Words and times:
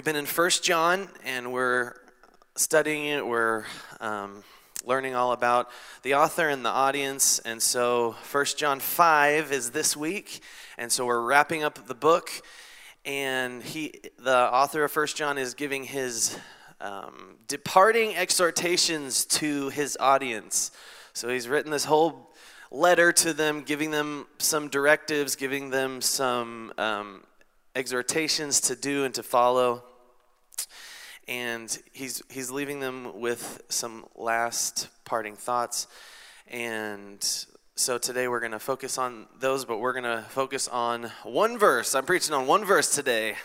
We've 0.00 0.04
been 0.06 0.16
in 0.16 0.24
First 0.24 0.64
John, 0.64 1.10
and 1.26 1.52
we're 1.52 1.92
studying 2.56 3.04
it. 3.04 3.26
We're 3.26 3.66
um, 4.00 4.42
learning 4.86 5.14
all 5.14 5.32
about 5.32 5.68
the 6.00 6.14
author 6.14 6.48
and 6.48 6.64
the 6.64 6.70
audience. 6.70 7.38
And 7.40 7.62
so, 7.62 8.16
First 8.22 8.56
John 8.56 8.80
5 8.80 9.52
is 9.52 9.72
this 9.72 9.94
week. 9.94 10.40
And 10.78 10.90
so, 10.90 11.04
we're 11.04 11.20
wrapping 11.20 11.64
up 11.64 11.86
the 11.86 11.94
book. 11.94 12.30
And 13.04 13.62
he, 13.62 13.92
the 14.18 14.34
author 14.34 14.84
of 14.84 14.90
First 14.90 15.18
John, 15.18 15.36
is 15.36 15.52
giving 15.52 15.84
his 15.84 16.34
um, 16.80 17.36
departing 17.46 18.16
exhortations 18.16 19.26
to 19.26 19.68
his 19.68 19.98
audience. 20.00 20.70
So, 21.12 21.28
he's 21.28 21.46
written 21.46 21.70
this 21.70 21.84
whole 21.84 22.32
letter 22.70 23.12
to 23.12 23.34
them, 23.34 23.64
giving 23.64 23.90
them 23.90 24.28
some 24.38 24.70
directives, 24.70 25.36
giving 25.36 25.68
them 25.68 26.00
some 26.00 26.72
um, 26.78 27.22
exhortations 27.74 28.62
to 28.62 28.74
do 28.74 29.04
and 29.04 29.14
to 29.14 29.22
follow. 29.22 29.84
And 31.30 31.78
he's, 31.92 32.22
he's 32.28 32.50
leaving 32.50 32.80
them 32.80 33.20
with 33.20 33.62
some 33.70 34.04
last 34.14 34.88
parting 35.06 35.34
thoughts. 35.34 35.86
And 36.48 37.24
so 37.74 37.96
today 37.96 38.28
we're 38.28 38.40
going 38.40 38.52
to 38.52 38.58
focus 38.58 38.98
on 38.98 39.28
those, 39.38 39.64
but 39.64 39.78
we're 39.78 39.94
going 39.94 40.04
to 40.04 40.26
focus 40.28 40.68
on 40.68 41.04
one 41.22 41.56
verse. 41.56 41.94
I'm 41.94 42.04
preaching 42.04 42.34
on 42.34 42.46
one 42.46 42.66
verse 42.66 42.94
today. 42.94 43.36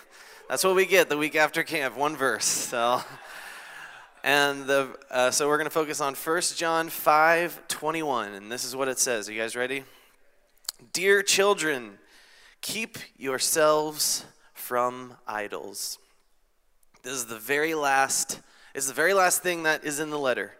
That's 0.49 0.65
what 0.65 0.75
we 0.75 0.85
get 0.85 1.07
the 1.07 1.17
week 1.17 1.37
after 1.37 1.63
camp, 1.63 1.95
one 1.95 2.17
verse. 2.17 2.45
So, 2.45 3.01
and 4.23 4.65
the 4.65 4.93
uh, 5.09 5.31
so 5.31 5.47
we're 5.47 5.57
going 5.57 5.67
to 5.67 5.71
focus 5.71 6.01
on 6.01 6.15
1 6.15 6.41
John 6.57 6.89
5 6.89 7.67
21, 7.69 8.33
and 8.33 8.51
this 8.51 8.65
is 8.65 8.75
what 8.75 8.89
it 8.89 8.99
says. 8.99 9.29
Are 9.29 9.31
you 9.31 9.39
guys 9.39 9.55
ready? 9.55 9.85
Dear 10.91 11.23
children, 11.23 11.99
Keep 12.65 12.97
yourselves 13.15 14.25
from 14.55 15.17
idols. 15.27 15.99
This 17.05 17.13
is 17.13 17.25
the 17.25 17.37
very 17.37 17.75
last 17.75 18.41
is 18.73 18.87
the 18.87 18.93
very 18.93 19.13
last 19.13 19.43
thing 19.43 19.61
that 19.61 19.83
is 19.83 19.99
in 19.99 20.09
the 20.09 20.17
letter. 20.17 20.53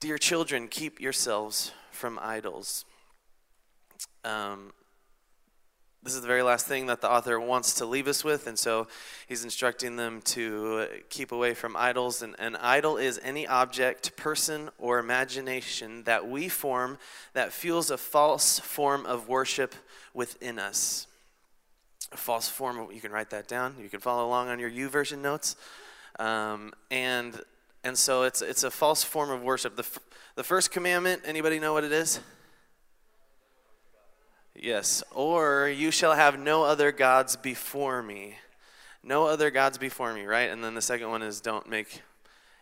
Dear 0.00 0.18
children, 0.18 0.66
keep 0.66 1.00
yourselves 1.00 1.70
from 1.92 2.18
idols. 2.20 2.84
Um, 4.24 4.72
this 6.02 6.16
is 6.16 6.20
the 6.20 6.26
very 6.26 6.42
last 6.42 6.66
thing 6.66 6.86
that 6.86 7.00
the 7.00 7.08
author 7.08 7.38
wants 7.38 7.74
to 7.74 7.86
leave 7.86 8.08
us 8.08 8.24
with, 8.24 8.48
and 8.48 8.58
so 8.58 8.88
he's 9.28 9.44
instructing 9.44 9.94
them 9.94 10.20
to 10.22 10.88
keep 11.10 11.30
away 11.30 11.54
from 11.54 11.76
idols. 11.76 12.22
And 12.22 12.34
an 12.40 12.56
idol 12.56 12.96
is 12.96 13.20
any 13.22 13.46
object, 13.46 14.16
person, 14.16 14.70
or 14.78 14.98
imagination 14.98 16.02
that 16.02 16.26
we 16.26 16.48
form 16.48 16.98
that 17.34 17.52
fuels 17.52 17.92
a 17.92 17.96
false 17.96 18.58
form 18.58 19.06
of 19.06 19.28
worship 19.28 19.76
within 20.12 20.58
us. 20.58 21.06
False 22.12 22.48
form, 22.48 22.88
you 22.92 23.00
can 23.00 23.12
write 23.12 23.30
that 23.30 23.48
down. 23.48 23.74
You 23.80 23.88
can 23.88 24.00
follow 24.00 24.26
along 24.26 24.48
on 24.48 24.58
your 24.58 24.70
YouVersion 24.70 25.18
notes. 25.18 25.56
Um, 26.18 26.72
and, 26.90 27.40
and 27.84 27.98
so 27.98 28.22
it's, 28.22 28.42
it's 28.42 28.62
a 28.62 28.70
false 28.70 29.02
form 29.02 29.30
of 29.30 29.42
worship. 29.42 29.76
The, 29.76 29.82
f- 29.82 29.98
the 30.34 30.44
first 30.44 30.70
commandment, 30.70 31.22
anybody 31.24 31.58
know 31.58 31.72
what 31.72 31.84
it 31.84 31.92
is? 31.92 32.20
Yes. 34.54 35.02
Or 35.12 35.68
you 35.68 35.90
shall 35.90 36.14
have 36.14 36.38
no 36.38 36.64
other 36.64 36.92
gods 36.92 37.36
before 37.36 38.02
me. 38.02 38.36
No 39.02 39.26
other 39.26 39.50
gods 39.50 39.78
before 39.78 40.14
me, 40.14 40.24
right? 40.24 40.50
And 40.50 40.64
then 40.64 40.74
the 40.74 40.82
second 40.82 41.10
one 41.10 41.22
is 41.22 41.40
don't 41.40 41.68
make 41.68 42.02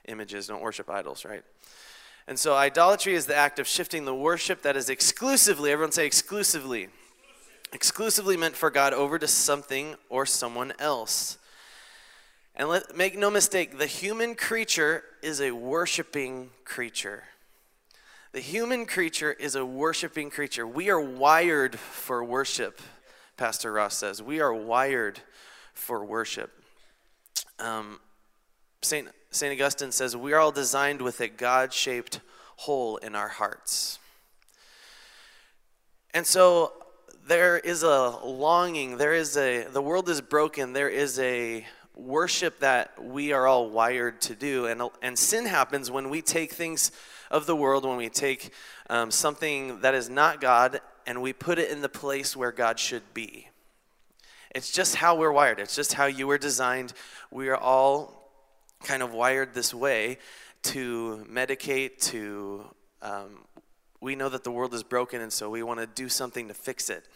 images, 0.06 0.46
don't 0.46 0.62
worship 0.62 0.90
idols, 0.90 1.24
right? 1.24 1.42
And 2.26 2.38
so 2.38 2.54
idolatry 2.54 3.14
is 3.14 3.26
the 3.26 3.36
act 3.36 3.58
of 3.58 3.66
shifting 3.66 4.04
the 4.04 4.14
worship 4.14 4.62
that 4.62 4.76
is 4.76 4.88
exclusively, 4.88 5.70
everyone 5.70 5.92
say 5.92 6.06
exclusively 6.06 6.88
exclusively 7.74 8.36
meant 8.36 8.56
for 8.56 8.70
God 8.70 8.92
over 8.94 9.18
to 9.18 9.26
something 9.26 9.96
or 10.08 10.24
someone 10.24 10.72
else. 10.78 11.38
And 12.54 12.68
let 12.68 12.96
make 12.96 13.18
no 13.18 13.30
mistake, 13.30 13.78
the 13.78 13.86
human 13.86 14.36
creature 14.36 15.02
is 15.22 15.40
a 15.40 15.50
worshiping 15.50 16.50
creature. 16.64 17.24
The 18.32 18.40
human 18.40 18.86
creature 18.86 19.32
is 19.32 19.56
a 19.56 19.66
worshiping 19.66 20.30
creature. 20.30 20.66
We 20.66 20.88
are 20.88 21.00
wired 21.00 21.78
for 21.78 22.22
worship, 22.22 22.80
Pastor 23.36 23.72
Ross 23.72 23.96
says. 23.96 24.22
We 24.22 24.40
are 24.40 24.54
wired 24.54 25.20
for 25.72 26.04
worship. 26.04 26.52
Um, 27.58 27.98
St. 28.82 29.08
St. 29.30 29.52
Augustine 29.52 29.90
says, 29.90 30.16
We 30.16 30.32
are 30.32 30.38
all 30.38 30.52
designed 30.52 31.02
with 31.02 31.20
a 31.20 31.26
God 31.26 31.72
shaped 31.72 32.20
hole 32.56 32.98
in 32.98 33.16
our 33.16 33.28
hearts. 33.28 33.98
And 36.12 36.24
so 36.24 36.72
there 37.26 37.58
is 37.58 37.82
a 37.82 38.10
longing, 38.22 38.98
there 38.98 39.14
is 39.14 39.36
a, 39.36 39.64
the 39.64 39.80
world 39.80 40.08
is 40.08 40.20
broken, 40.20 40.74
there 40.74 40.90
is 40.90 41.18
a 41.18 41.66
worship 41.96 42.60
that 42.60 43.02
we 43.02 43.32
are 43.32 43.46
all 43.46 43.70
wired 43.70 44.20
to 44.22 44.34
do. 44.34 44.66
And, 44.66 44.82
and 45.00 45.18
sin 45.18 45.46
happens 45.46 45.90
when 45.90 46.10
we 46.10 46.20
take 46.20 46.52
things 46.52 46.92
of 47.30 47.46
the 47.46 47.56
world, 47.56 47.86
when 47.86 47.96
we 47.96 48.10
take 48.10 48.52
um, 48.90 49.10
something 49.10 49.80
that 49.80 49.94
is 49.94 50.10
not 50.10 50.40
God 50.40 50.80
and 51.06 51.22
we 51.22 51.32
put 51.32 51.58
it 51.58 51.70
in 51.70 51.80
the 51.80 51.88
place 51.88 52.36
where 52.36 52.52
God 52.52 52.78
should 52.78 53.14
be. 53.14 53.48
It's 54.54 54.70
just 54.70 54.96
how 54.96 55.16
we're 55.16 55.32
wired, 55.32 55.60
it's 55.60 55.74
just 55.74 55.94
how 55.94 56.06
you 56.06 56.26
were 56.26 56.38
designed. 56.38 56.92
We 57.30 57.48
are 57.48 57.56
all 57.56 58.30
kind 58.82 59.02
of 59.02 59.14
wired 59.14 59.54
this 59.54 59.72
way 59.72 60.18
to 60.64 61.26
medicate, 61.30 61.98
to 62.10 62.64
um, 63.02 63.44
we 64.04 64.14
know 64.14 64.28
that 64.28 64.44
the 64.44 64.50
world 64.50 64.74
is 64.74 64.82
broken, 64.82 65.22
and 65.22 65.32
so 65.32 65.48
we 65.48 65.62
want 65.62 65.80
to 65.80 65.86
do 65.86 66.10
something 66.10 66.48
to 66.48 66.54
fix 66.54 66.90
it. 66.90 67.08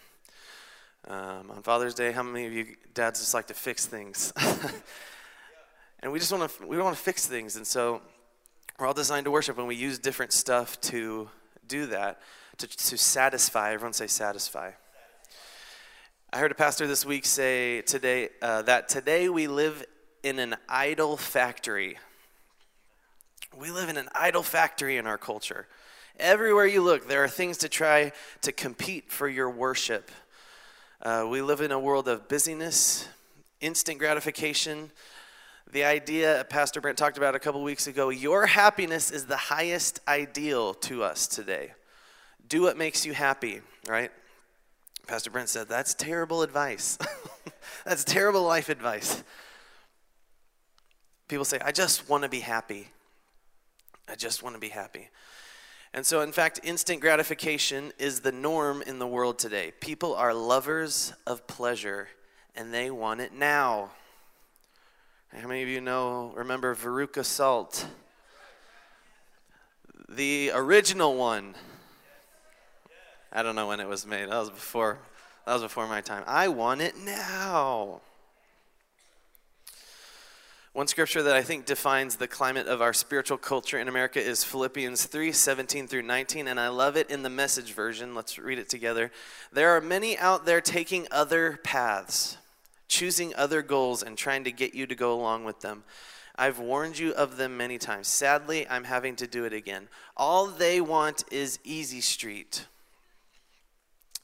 Um, 1.07 1.51
on 1.51 1.63
Father's 1.63 1.93
Day, 1.93 2.13
how 2.13 2.23
many 2.23 2.47
of 2.47 2.53
you 2.55 2.77
dads 2.95 3.21
just 3.21 3.35
like 3.35 3.47
to 3.49 3.55
fix 3.55 3.85
things? 3.85 4.33
and 6.01 6.11
we 6.11 6.19
just 6.19 6.33
want 6.33 6.51
to 6.51 6.67
we 6.67 6.79
want 6.79 6.97
to 6.97 7.03
fix 7.03 7.27
things, 7.27 7.57
and 7.57 7.67
so 7.67 8.01
we're 8.79 8.87
all 8.87 8.95
designed 8.95 9.27
to 9.27 9.31
worship, 9.31 9.59
and 9.59 9.69
we 9.69 9.75
use 9.75 9.99
different 9.99 10.33
stuff 10.33 10.81
to 10.81 11.29
do 11.67 11.85
that 11.87 12.23
to, 12.57 12.67
to 12.67 12.97
satisfy. 12.97 13.75
Everyone 13.75 13.93
say 13.93 14.07
satisfy. 14.07 14.71
I 16.33 16.39
heard 16.39 16.53
a 16.53 16.55
pastor 16.55 16.87
this 16.87 17.05
week 17.05 17.27
say 17.27 17.83
today 17.83 18.31
uh, 18.41 18.63
that 18.63 18.89
today 18.89 19.29
we 19.29 19.47
live 19.47 19.85
in 20.23 20.39
an 20.39 20.57
idol 20.71 21.19
factory. 21.19 21.99
We 23.55 23.71
live 23.71 23.91
in 23.91 23.99
an 23.99 24.09
idol 24.15 24.43
factory 24.43 24.97
in 24.97 25.07
our 25.07 25.19
culture. 25.19 25.67
Everywhere 26.19 26.67
you 26.67 26.83
look, 26.83 27.07
there 27.07 27.23
are 27.23 27.29
things 27.29 27.59
to 27.59 27.69
try 27.69 28.11
to 28.43 28.51
compete 28.51 29.13
for 29.13 29.29
your 29.29 29.49
worship. 29.49 30.11
Uh, 31.01 31.29
we 31.31 31.41
live 31.41 31.61
in 31.61 31.71
a 31.71 31.79
world 31.79 32.09
of 32.09 32.27
busyness, 32.27 33.07
instant 33.61 34.01
gratification. 34.01 34.91
The 35.71 35.85
idea 35.85 36.45
Pastor 36.51 36.81
Brent 36.81 36.99
talked 36.99 37.19
about 37.19 37.37
a 37.37 37.39
couple 37.39 37.63
weeks 37.63 37.87
ago 37.87 38.09
your 38.09 38.47
happiness 38.47 39.13
is 39.13 39.27
the 39.27 39.37
highest 39.37 40.01
ideal 40.09 40.75
to 40.75 41.05
us 41.05 41.29
today. 41.29 41.71
Do 42.49 42.63
what 42.63 42.77
makes 42.77 43.07
you 43.07 43.13
happy, 43.13 43.61
right? 43.87 44.11
Pastor 45.07 45.31
Brent 45.31 45.49
said, 45.49 45.69
That's 45.69 45.95
terrible 45.95 46.43
advice. 46.43 46.99
That's 47.85 48.03
terrible 48.03 48.43
life 48.43 48.69
advice. 48.69 49.23
People 51.29 51.45
say, 51.45 51.61
I 51.65 51.71
just 51.71 52.09
want 52.09 52.25
to 52.25 52.29
be 52.29 52.41
happy. 52.41 52.89
I 54.09 54.17
just 54.17 54.43
want 54.43 54.57
to 54.57 54.61
be 54.61 54.71
happy. 54.71 55.11
And 55.95 56.05
so, 56.05 56.21
in 56.21 56.33
fact, 56.33 56.61
instant 56.63 57.01
gratification 57.01 57.93
is 57.99 58.21
the 58.21 58.33
norm 58.33 58.83
in 58.83 58.99
the 58.99 59.07
world 59.07 59.39
today. 59.39 59.73
People 59.81 60.15
are 60.15 60.35
lovers 60.35 61.13
of 61.27 61.47
pleasure 61.47 62.09
and 62.55 62.73
they 62.73 62.91
want 62.91 63.21
it 63.21 63.33
now. 63.33 63.91
How 65.33 65.47
many 65.47 65.63
of 65.63 65.69
you 65.69 65.81
know, 65.81 66.33
remember 66.37 66.75
Veruca 66.75 67.25
Salt? 67.25 67.87
The 70.09 70.51
original 70.55 71.17
one. 71.17 71.55
I 73.33 73.43
don't 73.43 73.55
know 73.55 73.69
when 73.69 73.81
it 73.81 73.89
was 73.89 74.07
made. 74.07 74.31
That 74.31 74.39
was 74.39 74.51
before 74.51 74.99
that 75.47 75.53
was 75.53 75.63
before 75.63 75.87
my 75.87 76.01
time. 76.01 76.25
I 76.27 76.49
want 76.49 76.81
it 76.81 76.97
now. 76.99 78.01
One 80.75 80.87
scripture 80.87 81.23
that 81.23 81.35
I 81.35 81.43
think 81.43 81.65
defines 81.65 82.17
the 82.17 82.29
climate 82.29 82.67
of 82.67 82.83
our 82.83 82.93
spiritual 82.93 83.39
culture 83.39 83.79
in 83.79 83.89
America 83.89 84.21
is 84.21 84.45
Philippians 84.45 85.07
3 85.07 85.33
17 85.33 85.89
through 85.89 86.03
19, 86.03 86.47
and 86.47 86.61
I 86.61 86.69
love 86.69 86.97
it 86.97 87.11
in 87.11 87.23
the 87.23 87.31
message 87.31 87.73
version. 87.73 88.15
Let's 88.15 88.39
read 88.39 88.59
it 88.59 88.69
together. 88.69 89.11
There 89.51 89.71
are 89.71 89.81
many 89.81 90.19
out 90.19 90.45
there 90.45 90.61
taking 90.61 91.09
other 91.11 91.59
paths, 91.65 92.37
choosing 92.87 93.35
other 93.35 93.63
goals, 93.63 94.03
and 94.03 94.17
trying 94.17 94.45
to 94.45 94.53
get 94.53 94.75
you 94.75 94.87
to 94.87 94.95
go 94.95 95.15
along 95.15 95.45
with 95.45 95.61
them. 95.61 95.85
I've 96.37 96.59
warned 96.59 96.99
you 96.99 97.13
of 97.15 97.39
them 97.39 97.57
many 97.57 97.79
times. 97.79 98.07
Sadly, 98.07 98.69
I'm 98.69 98.85
having 98.85 99.17
to 99.17 99.27
do 99.27 99.45
it 99.45 99.55
again. 99.55 99.89
All 100.17 100.47
they 100.47 100.83
want 100.83 101.25
is 101.33 101.59
easy 101.65 102.03
street. 102.03 102.67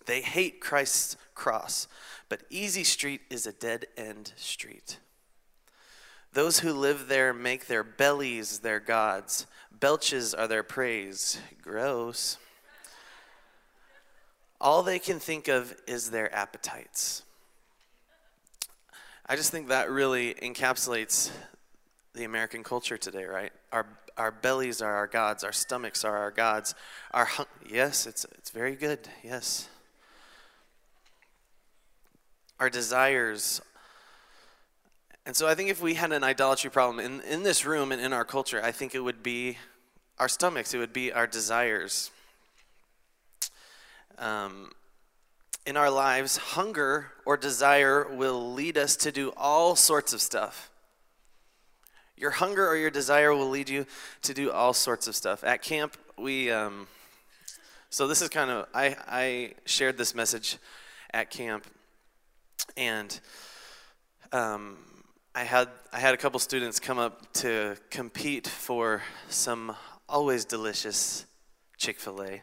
They 0.05 0.21
hate 0.21 0.61
Christ's 0.61 1.17
cross, 1.35 1.89
but 2.29 2.43
easy 2.51 2.85
street 2.85 3.23
is 3.31 3.47
a 3.47 3.53
dead 3.53 3.87
end 3.97 4.35
street. 4.37 4.99
Those 6.35 6.59
who 6.59 6.73
live 6.73 7.07
there 7.07 7.33
make 7.33 7.69
their 7.69 7.85
bellies 7.85 8.59
their 8.59 8.81
gods. 8.81 9.47
Belches 9.71 10.35
are 10.35 10.49
their 10.49 10.65
praise. 10.65 11.39
Gross. 11.63 12.39
All 14.61 14.83
they 14.83 14.99
can 14.99 15.21
think 15.21 15.47
of 15.47 15.77
is 15.87 16.11
their 16.11 16.35
appetites. 16.35 17.23
I 19.27 19.37
just 19.37 19.53
think 19.53 19.69
that 19.69 19.91
really 19.91 20.35
encapsulates 20.35 21.31
the 22.15 22.25
American 22.25 22.65
culture 22.65 22.97
today, 22.97 23.25
right? 23.25 23.53
Our 23.71 23.87
our 24.17 24.33
bellies 24.33 24.83
are 24.83 24.95
our 24.95 25.07
gods, 25.07 25.45
our 25.45 25.53
stomachs 25.53 26.05
are 26.05 26.17
our 26.17 26.31
gods. 26.33 26.75
Our 27.13 27.25
hun- 27.27 27.47
yes, 27.69 28.07
it's 28.09 28.25
it's 28.37 28.51
very 28.51 28.75
good. 28.75 29.09
Yes. 29.23 29.69
Our 32.59 32.71
desires. 32.71 33.61
And 35.27 35.35
so 35.35 35.49
I 35.49 35.55
think 35.55 35.71
if 35.71 35.81
we 35.81 35.95
had 35.95 36.13
an 36.13 36.23
idolatry 36.23 36.71
problem 36.71 37.05
in, 37.05 37.21
in 37.23 37.43
this 37.43 37.65
room 37.65 37.93
and 37.93 38.01
in 38.01 38.13
our 38.13 38.25
culture, 38.25 38.61
I 38.63 38.73
think 38.73 38.95
it 38.95 39.01
would 39.01 39.23
be 39.23 39.57
our 40.19 40.29
stomachs, 40.29 40.75
it 40.75 40.79
would 40.79 40.93
be 40.93 41.13
our 41.13 41.27
desires. 41.27 42.11
Um, 44.19 44.73
in 45.67 45.77
our 45.77 45.91
lives, 45.91 46.37
hunger 46.37 47.13
or 47.25 47.37
desire 47.37 48.07
will 48.07 48.53
lead 48.53 48.77
us 48.77 48.97
to 48.97 49.11
do 49.11 49.33
all 49.37 49.75
sorts 49.75 50.13
of 50.13 50.21
stuff. 50.21 50.71
Your 52.17 52.33
hunger 52.33 52.69
or 52.69 52.77
your 52.77 52.91
desire 52.91 53.35
will 53.35 53.49
lead 53.49 53.69
you 53.69 53.87
to 54.23 54.35
do 54.35 54.53
all 54.53 54.75
sorts 54.75 55.09
of 55.09 55.17
stuff. 55.17 55.43
At 55.43 55.63
camp, 55.63 55.97
we, 56.19 56.51
um, 56.51 56.87
so 57.89 58.07
this 58.07 58.21
is 58.21 58.29
kind 58.29 58.51
of, 58.51 58.67
I, 58.75 58.97
I 59.09 59.55
shared 59.65 59.97
this 59.97 60.15
message 60.15 60.59
at 61.13 61.31
camp, 61.31 61.67
and 62.77 63.19
um, 64.33 64.77
I 65.37 65.43
had 65.43 65.69
I 65.93 65.99
had 65.99 66.15
a 66.15 66.17
couple 66.17 66.39
students 66.39 66.79
come 66.79 66.97
up 66.97 67.33
to 67.35 67.77
compete 67.91 68.47
for 68.47 69.03
some 69.29 69.75
always 70.09 70.45
delicious 70.45 71.27
Chick 71.77 71.99
Fil 71.99 72.23
A. 72.23 72.43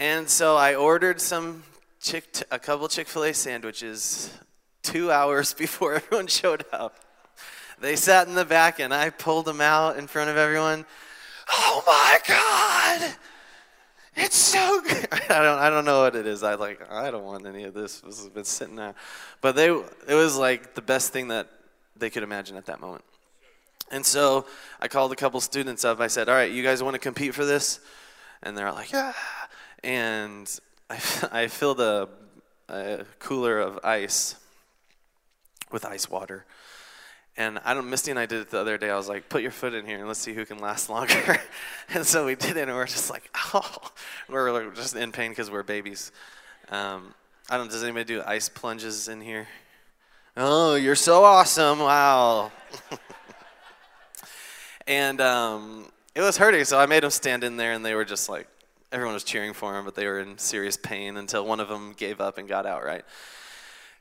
And 0.00 0.28
so 0.28 0.56
I 0.56 0.74
ordered 0.74 1.20
some 1.20 1.62
chick 2.00 2.26
a 2.50 2.58
couple 2.58 2.88
Chick 2.88 3.06
Fil 3.06 3.22
A 3.22 3.34
sandwiches 3.34 4.36
two 4.82 5.12
hours 5.12 5.54
before 5.64 5.94
everyone 5.94 6.26
showed 6.26 6.64
up. 6.72 6.96
They 7.80 7.94
sat 7.94 8.26
in 8.26 8.34
the 8.34 8.44
back, 8.44 8.80
and 8.80 8.92
I 8.92 9.10
pulled 9.10 9.44
them 9.44 9.60
out 9.60 9.98
in 9.98 10.08
front 10.08 10.28
of 10.28 10.36
everyone. 10.36 10.84
Oh 11.52 11.84
my 11.86 12.18
God! 12.26 13.14
It's 14.16 14.36
so 14.36 14.80
good. 14.82 15.08
I 15.30 15.42
don't 15.42 15.58
I 15.58 15.70
don't 15.70 15.84
know 15.84 16.02
what 16.02 16.16
it 16.16 16.26
is. 16.26 16.42
I 16.42 16.54
like 16.54 16.90
I 16.90 17.10
don't 17.10 17.24
want 17.24 17.46
any 17.46 17.64
of 17.64 17.74
this. 17.74 18.00
This 18.00 18.18
has 18.18 18.28
been 18.28 18.44
sitting 18.44 18.76
there. 18.76 18.94
But 19.40 19.56
they 19.56 19.68
it 19.68 20.14
was 20.14 20.36
like 20.36 20.74
the 20.74 20.82
best 20.82 21.12
thing 21.12 21.28
that 21.28 21.48
they 21.96 22.10
could 22.10 22.22
imagine 22.22 22.56
at 22.56 22.66
that 22.66 22.80
moment. 22.80 23.04
And 23.90 24.04
so 24.04 24.46
I 24.80 24.88
called 24.88 25.12
a 25.12 25.16
couple 25.16 25.40
students 25.40 25.84
up. 25.84 26.00
I 26.00 26.06
said, 26.06 26.28
"All 26.28 26.34
right, 26.34 26.50
you 26.50 26.62
guys 26.62 26.82
want 26.82 26.94
to 26.94 26.98
compete 26.98 27.34
for 27.34 27.44
this?" 27.44 27.80
And 28.42 28.56
they're 28.56 28.72
like, 28.72 28.92
"Yeah." 28.92 29.12
And 29.84 30.48
I, 30.88 30.94
I 31.32 31.46
filled 31.48 31.80
a, 31.80 32.08
a 32.68 33.04
cooler 33.18 33.58
of 33.60 33.78
ice 33.84 34.36
with 35.70 35.84
ice 35.84 36.10
water. 36.10 36.44
And 37.36 37.58
I 37.64 37.72
don't, 37.72 37.88
Misty 37.88 38.10
and 38.10 38.20
I 38.20 38.26
did 38.26 38.42
it 38.42 38.50
the 38.50 38.58
other 38.58 38.76
day. 38.76 38.90
I 38.90 38.96
was 38.96 39.08
like, 39.08 39.28
put 39.30 39.40
your 39.40 39.50
foot 39.50 39.72
in 39.72 39.86
here 39.86 39.98
and 39.98 40.06
let's 40.06 40.20
see 40.20 40.34
who 40.34 40.44
can 40.44 40.58
last 40.58 40.90
longer. 40.90 41.40
and 41.94 42.06
so 42.06 42.26
we 42.26 42.34
did 42.34 42.56
it, 42.58 42.68
and 42.68 42.76
we're 42.76 42.86
just 42.86 43.10
like, 43.10 43.30
oh, 43.54 43.78
we're 44.28 44.70
just 44.72 44.94
in 44.94 45.12
pain 45.12 45.30
because 45.30 45.50
we're 45.50 45.62
babies. 45.62 46.12
Um, 46.68 47.14
I 47.48 47.56
don't. 47.56 47.70
Does 47.70 47.82
anybody 47.82 48.04
do 48.04 48.22
ice 48.26 48.48
plunges 48.48 49.08
in 49.08 49.20
here? 49.20 49.48
Oh, 50.36 50.74
you're 50.74 50.94
so 50.94 51.24
awesome! 51.24 51.80
Wow. 51.80 52.52
and 54.86 55.20
um, 55.20 55.90
it 56.14 56.20
was 56.20 56.36
hurting, 56.36 56.64
so 56.64 56.78
I 56.78 56.86
made 56.86 57.02
them 57.02 57.10
stand 57.10 57.44
in 57.44 57.56
there, 57.56 57.72
and 57.72 57.84
they 57.84 57.94
were 57.94 58.04
just 58.04 58.28
like, 58.28 58.46
everyone 58.92 59.14
was 59.14 59.24
cheering 59.24 59.54
for 59.54 59.76
him, 59.76 59.84
but 59.84 59.94
they 59.94 60.06
were 60.06 60.20
in 60.20 60.38
serious 60.38 60.76
pain 60.76 61.16
until 61.16 61.46
one 61.46 61.60
of 61.60 61.68
them 61.68 61.94
gave 61.96 62.20
up 62.20 62.38
and 62.38 62.46
got 62.46 62.66
out. 62.66 62.84
Right. 62.84 63.04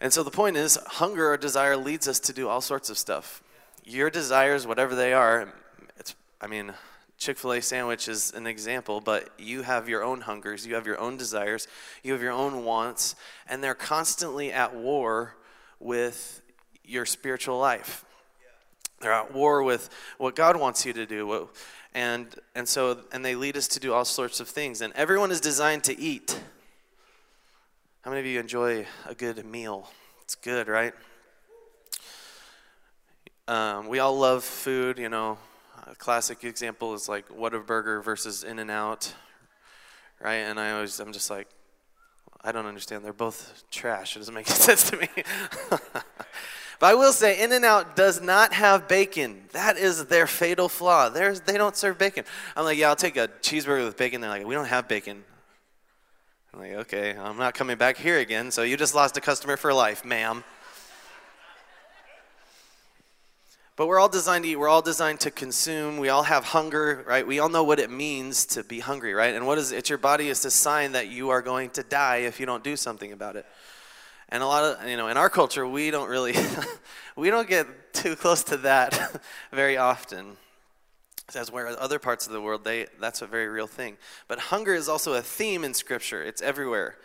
And 0.02 0.12
so 0.12 0.24
the 0.24 0.32
point 0.32 0.58
is, 0.58 0.80
hunger 0.88 1.32
or 1.32 1.38
desire 1.38 1.78
leads 1.78 2.08
us 2.08 2.20
to 2.22 2.34
do 2.34 2.50
all 2.50 2.60
sorts 2.60 2.90
of 2.90 2.98
stuff. 2.98 3.44
Your 3.86 4.10
desires, 4.10 4.66
whatever 4.66 4.96
they 4.96 5.14
are, 5.14 5.54
it's, 5.98 6.16
I 6.42 6.48
mean, 6.48 6.74
Chick 7.20 7.38
fil 7.38 7.54
A 7.54 7.62
sandwich 7.62 8.08
is 8.08 8.34
an 8.34 8.48
example, 8.48 9.00
but 9.00 9.30
you 9.38 9.62
have 9.62 9.88
your 9.88 10.04
own 10.04 10.22
hungers, 10.22 10.66
you 10.66 10.74
have 10.74 10.88
your 10.88 11.00
own 11.00 11.18
desires, 11.18 11.68
you 12.02 12.14
have 12.14 12.22
your 12.24 12.32
own 12.32 12.66
wants, 12.66 13.16
and 13.48 13.64
they're 13.64 13.76
constantly 13.76 14.52
at 14.52 14.76
war 14.76 15.36
with 15.80 16.42
your 16.84 17.06
spiritual 17.06 17.60
life. 17.60 18.04
They're 19.02 19.14
at 19.14 19.36
war 19.36 19.62
with 19.62 19.88
what 20.18 20.36
God 20.36 20.60
wants 20.60 20.84
you 20.84 20.94
to 20.94 21.06
do. 21.06 21.48
And, 21.94 22.34
and 22.56 22.68
so, 22.68 23.02
and 23.12 23.24
they 23.24 23.36
lead 23.36 23.56
us 23.56 23.68
to 23.68 23.80
do 23.80 23.94
all 23.94 24.06
sorts 24.06 24.40
of 24.40 24.48
things. 24.48 24.82
And 24.82 24.94
everyone 24.94 25.30
is 25.30 25.42
designed 25.42 25.84
to 25.84 26.00
eat. 26.00 26.40
How 28.04 28.10
many 28.10 28.22
of 28.22 28.26
you 28.26 28.40
enjoy 28.40 28.88
a 29.06 29.14
good 29.14 29.46
meal? 29.46 29.88
It's 30.24 30.34
good, 30.34 30.68
right? 30.68 30.94
Um, 33.48 33.90
we 33.90 34.00
all 34.00 34.18
love 34.18 34.44
food, 34.44 34.98
you 34.98 35.08
know. 35.08 35.38
A 35.86 35.94
classic 35.94 36.44
example 36.44 36.96
is 36.96 37.08
like 37.08 37.30
Whataburger 37.30 38.04
versus 38.04 38.44
In-N-Out, 38.44 39.14
right? 40.20 40.38
And 40.38 40.60
I 40.60 40.72
always, 40.72 41.00
I'm 41.00 41.14
just 41.14 41.30
like, 41.30 41.48
I 42.44 42.52
don't 42.52 42.66
understand. 42.66 43.06
They're 43.06 43.14
both 43.14 43.66
trash. 43.70 44.16
It 44.16 44.20
doesn't 44.20 44.34
make 44.34 44.48
sense 44.48 44.90
to 44.90 44.98
me. 44.98 45.08
but 45.70 46.02
I 46.82 46.96
will 46.96 47.14
say, 47.14 47.40
In-N-Out 47.40 47.96
does 47.96 48.20
not 48.20 48.54
have 48.54 48.88
bacon. 48.88 49.44
That 49.52 49.78
is 49.78 50.06
their 50.06 50.26
fatal 50.26 50.70
flaw. 50.70 51.10
There's, 51.10 51.42
they 51.42 51.56
don't 51.56 51.78
serve 51.78 52.00
bacon. 52.00 52.26
I'm 52.56 52.66
like, 52.66 52.80
yeah, 52.80 52.90
I'll 52.90 52.96
take 52.96 53.16
a 53.18 53.28
cheeseburger 53.44 53.86
with 53.86 53.96
bacon. 53.96 54.22
They're 54.22 54.32
like, 54.32 54.48
we 54.48 54.56
don't 54.56 54.66
have 54.66 54.88
bacon. 54.88 55.24
I'm 56.54 56.60
like, 56.60 56.74
okay, 56.74 57.16
I'm 57.18 57.38
not 57.38 57.54
coming 57.54 57.78
back 57.78 57.96
here 57.96 58.20
again, 58.20 58.52
so 58.52 58.64
you 58.64 58.76
just 58.76 58.94
lost 58.94 59.16
a 59.16 59.22
customer 59.22 59.56
for 59.56 59.74
life, 59.74 60.04
ma'am. 60.04 60.44
But 63.78 63.88
we're 63.88 64.00
all 64.00 64.10
designed 64.10 64.44
to 64.44 64.50
eat. 64.50 64.58
We're 64.58 64.68
all 64.68 64.82
designed 64.82 65.22
to 65.22 65.32
consume. 65.32 65.98
We 65.98 66.10
all 66.10 66.24
have 66.24 66.44
hunger, 66.44 67.06
right? 67.08 67.26
We 67.26 67.40
all 67.40 67.48
know 67.48 67.64
what 67.64 67.80
it 67.80 67.90
means 67.90 68.46
to 68.48 68.66
be 68.66 68.82
hungry, 68.82 69.14
right? 69.14 69.34
And 69.34 69.48
what 69.48 69.60
is 69.60 69.72
it? 69.72 69.88
Your 69.88 69.98
body 69.98 70.28
is 70.28 70.44
a 70.44 70.52
sign 70.52 70.92
that 70.92 71.08
you 71.08 71.30
are 71.30 71.42
going 71.42 71.70
to 71.72 71.84
die 71.84 72.18
if 72.18 72.38
you 72.38 72.46
don't 72.46 72.66
do 72.66 72.76
something 72.76 73.14
about 73.14 73.38
it. 73.38 73.46
And 74.28 74.44
a 74.44 74.46
lot 74.46 74.64
of, 74.66 74.90
you 74.90 74.98
know, 74.98 75.08
in 75.08 75.16
our 75.16 75.30
culture, 75.30 75.66
we 75.66 75.90
don't 75.90 76.10
really, 76.10 76.36
we 77.16 77.30
don't 77.30 77.48
get 77.48 77.94
too 77.94 78.18
close 78.18 78.44
to 78.46 78.58
that 78.58 79.22
very 79.54 79.78
often 79.78 80.36
as 81.36 81.52
where 81.52 81.68
other 81.68 82.00
parts 82.00 82.28
of 82.28 82.34
the 82.34 82.42
world 82.42 82.64
they 82.64 82.88
that's 83.00 83.22
a 83.22 83.28
very 83.28 83.48
real 83.48 83.68
thing. 83.68 83.98
But 84.28 84.40
hunger 84.40 84.74
is 84.74 84.90
also 84.90 85.14
a 85.14 85.22
theme 85.22 85.64
in 85.64 85.74
scripture. 85.74 86.24
It's 86.24 86.42
everywhere. 86.42 86.98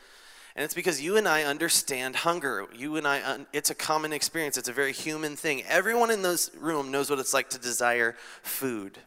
And 0.55 0.65
it's 0.65 0.75
because 0.75 1.03
you 1.03 1.17
and 1.17 1.29
i 1.29 1.43
understand 1.43 2.17
hunger. 2.17 2.67
You 2.75 2.97
and 2.97 3.07
i 3.07 3.47
it's 3.53 3.71
a 3.71 3.75
common 3.75 4.13
experience. 4.13 4.57
It's 4.57 4.69
a 4.69 4.73
very 4.73 4.93
human 4.93 5.37
thing. 5.37 5.63
Everyone 5.69 6.11
in 6.11 6.23
this 6.23 6.51
room 6.59 6.91
knows 6.91 7.11
what 7.11 7.19
it's 7.19 7.35
like 7.35 7.51
to 7.51 7.59
desire 7.59 8.17
food. 8.43 8.99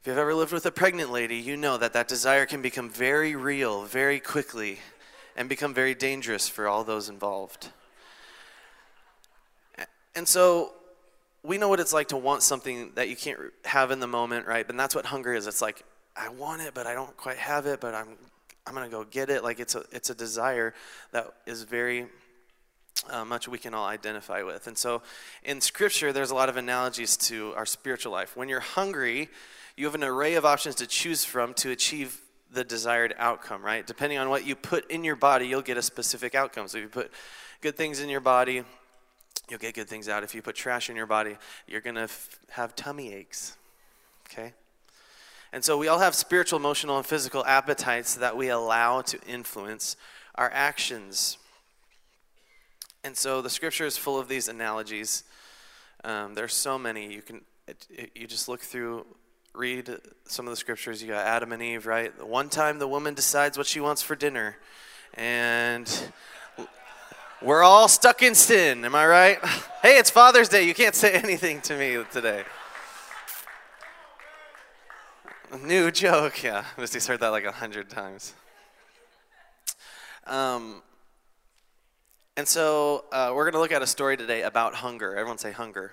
If 0.00 0.06
you've 0.06 0.18
ever 0.18 0.34
lived 0.34 0.52
with 0.52 0.66
a 0.66 0.72
pregnant 0.72 1.10
lady 1.10 1.36
you 1.36 1.56
know 1.56 1.78
that 1.78 1.92
that 1.92 2.08
desire 2.08 2.46
can 2.46 2.62
become 2.62 2.90
very 2.90 3.34
real 3.34 3.84
very 3.84 4.20
quickly 4.20 4.78
and 5.36 5.48
become 5.48 5.74
very 5.74 5.94
dangerous 5.94 6.48
for 6.48 6.66
all 6.66 6.84
those 6.84 7.08
involved. 7.08 7.68
And 10.16 10.26
so 10.26 10.72
we 11.46 11.58
know 11.58 11.68
what 11.68 11.80
it's 11.80 11.92
like 11.92 12.08
to 12.08 12.16
want 12.16 12.42
something 12.42 12.90
that 12.96 13.08
you 13.08 13.16
can't 13.16 13.38
have 13.64 13.90
in 13.90 14.00
the 14.00 14.06
moment, 14.06 14.46
right? 14.46 14.68
And 14.68 14.78
that's 14.78 14.94
what 14.94 15.06
hunger 15.06 15.32
is. 15.32 15.46
It's 15.46 15.62
like 15.62 15.84
I 16.16 16.28
want 16.28 16.62
it, 16.62 16.74
but 16.74 16.86
I 16.86 16.94
don't 16.94 17.16
quite 17.16 17.36
have 17.36 17.66
it, 17.66 17.80
but 17.80 17.94
I'm 17.94 18.16
I'm 18.66 18.74
gonna 18.74 18.88
go 18.88 19.04
get 19.04 19.30
it. 19.30 19.44
Like 19.44 19.60
it's 19.60 19.74
a 19.74 19.84
it's 19.92 20.10
a 20.10 20.14
desire 20.14 20.74
that 21.12 21.32
is 21.46 21.62
very 21.62 22.06
uh, 23.10 23.24
much 23.24 23.46
we 23.46 23.58
can 23.58 23.74
all 23.74 23.86
identify 23.86 24.42
with. 24.42 24.66
And 24.66 24.76
so 24.76 25.02
in 25.44 25.60
Scripture, 25.60 26.12
there's 26.12 26.30
a 26.30 26.34
lot 26.34 26.48
of 26.48 26.56
analogies 26.56 27.16
to 27.18 27.54
our 27.54 27.66
spiritual 27.66 28.12
life. 28.12 28.36
When 28.36 28.48
you're 28.48 28.60
hungry, 28.60 29.28
you 29.76 29.84
have 29.84 29.94
an 29.94 30.02
array 30.02 30.34
of 30.34 30.44
options 30.44 30.74
to 30.76 30.86
choose 30.86 31.24
from 31.24 31.54
to 31.54 31.70
achieve 31.70 32.20
the 32.50 32.64
desired 32.64 33.14
outcome, 33.18 33.62
right? 33.64 33.86
Depending 33.86 34.18
on 34.18 34.30
what 34.30 34.46
you 34.46 34.56
put 34.56 34.90
in 34.90 35.04
your 35.04 35.16
body, 35.16 35.46
you'll 35.46 35.62
get 35.62 35.76
a 35.76 35.82
specific 35.82 36.34
outcome. 36.34 36.66
So 36.68 36.78
if 36.78 36.84
you 36.84 36.88
put 36.88 37.12
good 37.60 37.76
things 37.76 38.00
in 38.00 38.08
your 38.08 38.20
body, 38.20 38.64
you'll 39.48 39.58
get 39.58 39.74
good 39.74 39.88
things 39.88 40.08
out. 40.08 40.24
If 40.24 40.34
you 40.34 40.42
put 40.42 40.56
trash 40.56 40.90
in 40.90 40.96
your 40.96 41.06
body, 41.06 41.36
you're 41.66 41.80
going 41.80 41.96
to 41.96 42.02
f- 42.02 42.38
have 42.50 42.74
tummy 42.74 43.12
aches. 43.12 43.56
Okay? 44.30 44.52
And 45.52 45.64
so 45.64 45.78
we 45.78 45.88
all 45.88 46.00
have 46.00 46.14
spiritual, 46.14 46.58
emotional, 46.58 46.96
and 46.96 47.06
physical 47.06 47.44
appetites 47.46 48.16
that 48.16 48.36
we 48.36 48.48
allow 48.48 49.00
to 49.02 49.18
influence 49.26 49.96
our 50.34 50.50
actions. 50.52 51.38
And 53.04 53.16
so 53.16 53.40
the 53.40 53.50
scripture 53.50 53.86
is 53.86 53.96
full 53.96 54.18
of 54.18 54.28
these 54.28 54.48
analogies. 54.48 55.22
Um, 56.04 56.34
there's 56.34 56.54
so 56.54 56.78
many. 56.78 57.12
You 57.12 57.22
can 57.22 57.40
it, 57.68 57.86
it, 57.90 58.10
you 58.14 58.26
just 58.26 58.48
look 58.48 58.60
through, 58.60 59.06
read 59.54 59.96
some 60.24 60.46
of 60.46 60.50
the 60.50 60.56
scriptures. 60.56 61.02
You 61.02 61.08
got 61.08 61.26
Adam 61.26 61.52
and 61.52 61.62
Eve, 61.62 61.86
right? 61.86 62.12
One 62.24 62.48
time 62.48 62.78
the 62.78 62.88
woman 62.88 63.14
decides 63.14 63.58
what 63.58 63.66
she 63.66 63.80
wants 63.80 64.02
for 64.02 64.14
dinner, 64.14 64.56
and 65.14 65.90
we're 67.42 67.62
all 67.62 67.88
stuck 67.88 68.22
in 68.22 68.34
sin, 68.34 68.84
am 68.84 68.94
I 68.94 69.06
right? 69.06 69.38
Hey, 69.82 69.98
it's 69.98 70.10
Father's 70.10 70.48
Day. 70.48 70.66
You 70.66 70.74
can't 70.74 70.96
say 70.96 71.12
anything 71.22 71.60
to 71.60 71.78
me 71.78 72.02
today. 72.10 72.42
New 75.62 75.92
joke, 75.92 76.42
yeah. 76.42 76.64
Misty's 76.78 77.06
heard 77.06 77.20
that 77.20 77.28
like 77.28 77.44
a 77.44 77.52
hundred 77.52 77.88
times. 77.88 78.34
Um, 80.26 80.82
And 82.36 82.48
so 82.48 83.04
uh, 83.12 83.30
we're 83.32 83.44
going 83.44 83.52
to 83.52 83.60
look 83.60 83.70
at 83.70 83.80
a 83.80 83.86
story 83.86 84.16
today 84.16 84.42
about 84.42 84.74
hunger. 84.74 85.14
Everyone 85.14 85.38
say 85.38 85.52
hunger. 85.52 85.92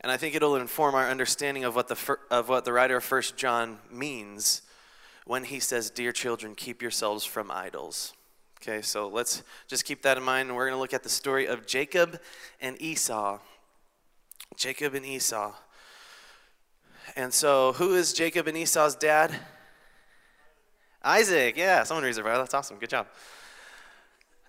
And 0.00 0.12
I 0.12 0.16
think 0.16 0.36
it'll 0.36 0.54
inform 0.54 0.94
our 0.94 1.08
understanding 1.10 1.64
of 1.64 1.74
what 1.74 1.88
the, 1.88 1.96
fir- 1.96 2.20
of 2.30 2.48
what 2.48 2.64
the 2.64 2.72
writer 2.72 2.98
of 2.98 3.02
First 3.04 3.36
John 3.36 3.78
means 3.90 4.62
when 5.24 5.42
he 5.42 5.58
says, 5.58 5.90
Dear 5.90 6.12
children, 6.12 6.54
keep 6.54 6.82
yourselves 6.82 7.24
from 7.24 7.50
idols. 7.50 8.12
Okay, 8.60 8.82
so 8.82 9.08
let's 9.08 9.42
just 9.68 9.84
keep 9.84 10.02
that 10.02 10.16
in 10.16 10.22
mind. 10.22 10.48
And 10.48 10.56
we're 10.56 10.66
going 10.66 10.76
to 10.76 10.80
look 10.80 10.94
at 10.94 11.02
the 11.02 11.08
story 11.08 11.46
of 11.46 11.66
Jacob 11.66 12.20
and 12.60 12.80
Esau. 12.80 13.38
Jacob 14.56 14.94
and 14.94 15.04
Esau. 15.04 15.52
And 17.14 17.32
so, 17.32 17.72
who 17.74 17.94
is 17.94 18.12
Jacob 18.12 18.48
and 18.48 18.56
Esau's 18.56 18.96
dad? 18.96 19.34
Isaac. 21.04 21.56
Yeah, 21.56 21.84
someone 21.84 22.04
reads 22.04 22.18
it 22.18 22.24
right. 22.24 22.36
That's 22.36 22.54
awesome. 22.54 22.78
Good 22.78 22.90
job. 22.90 23.06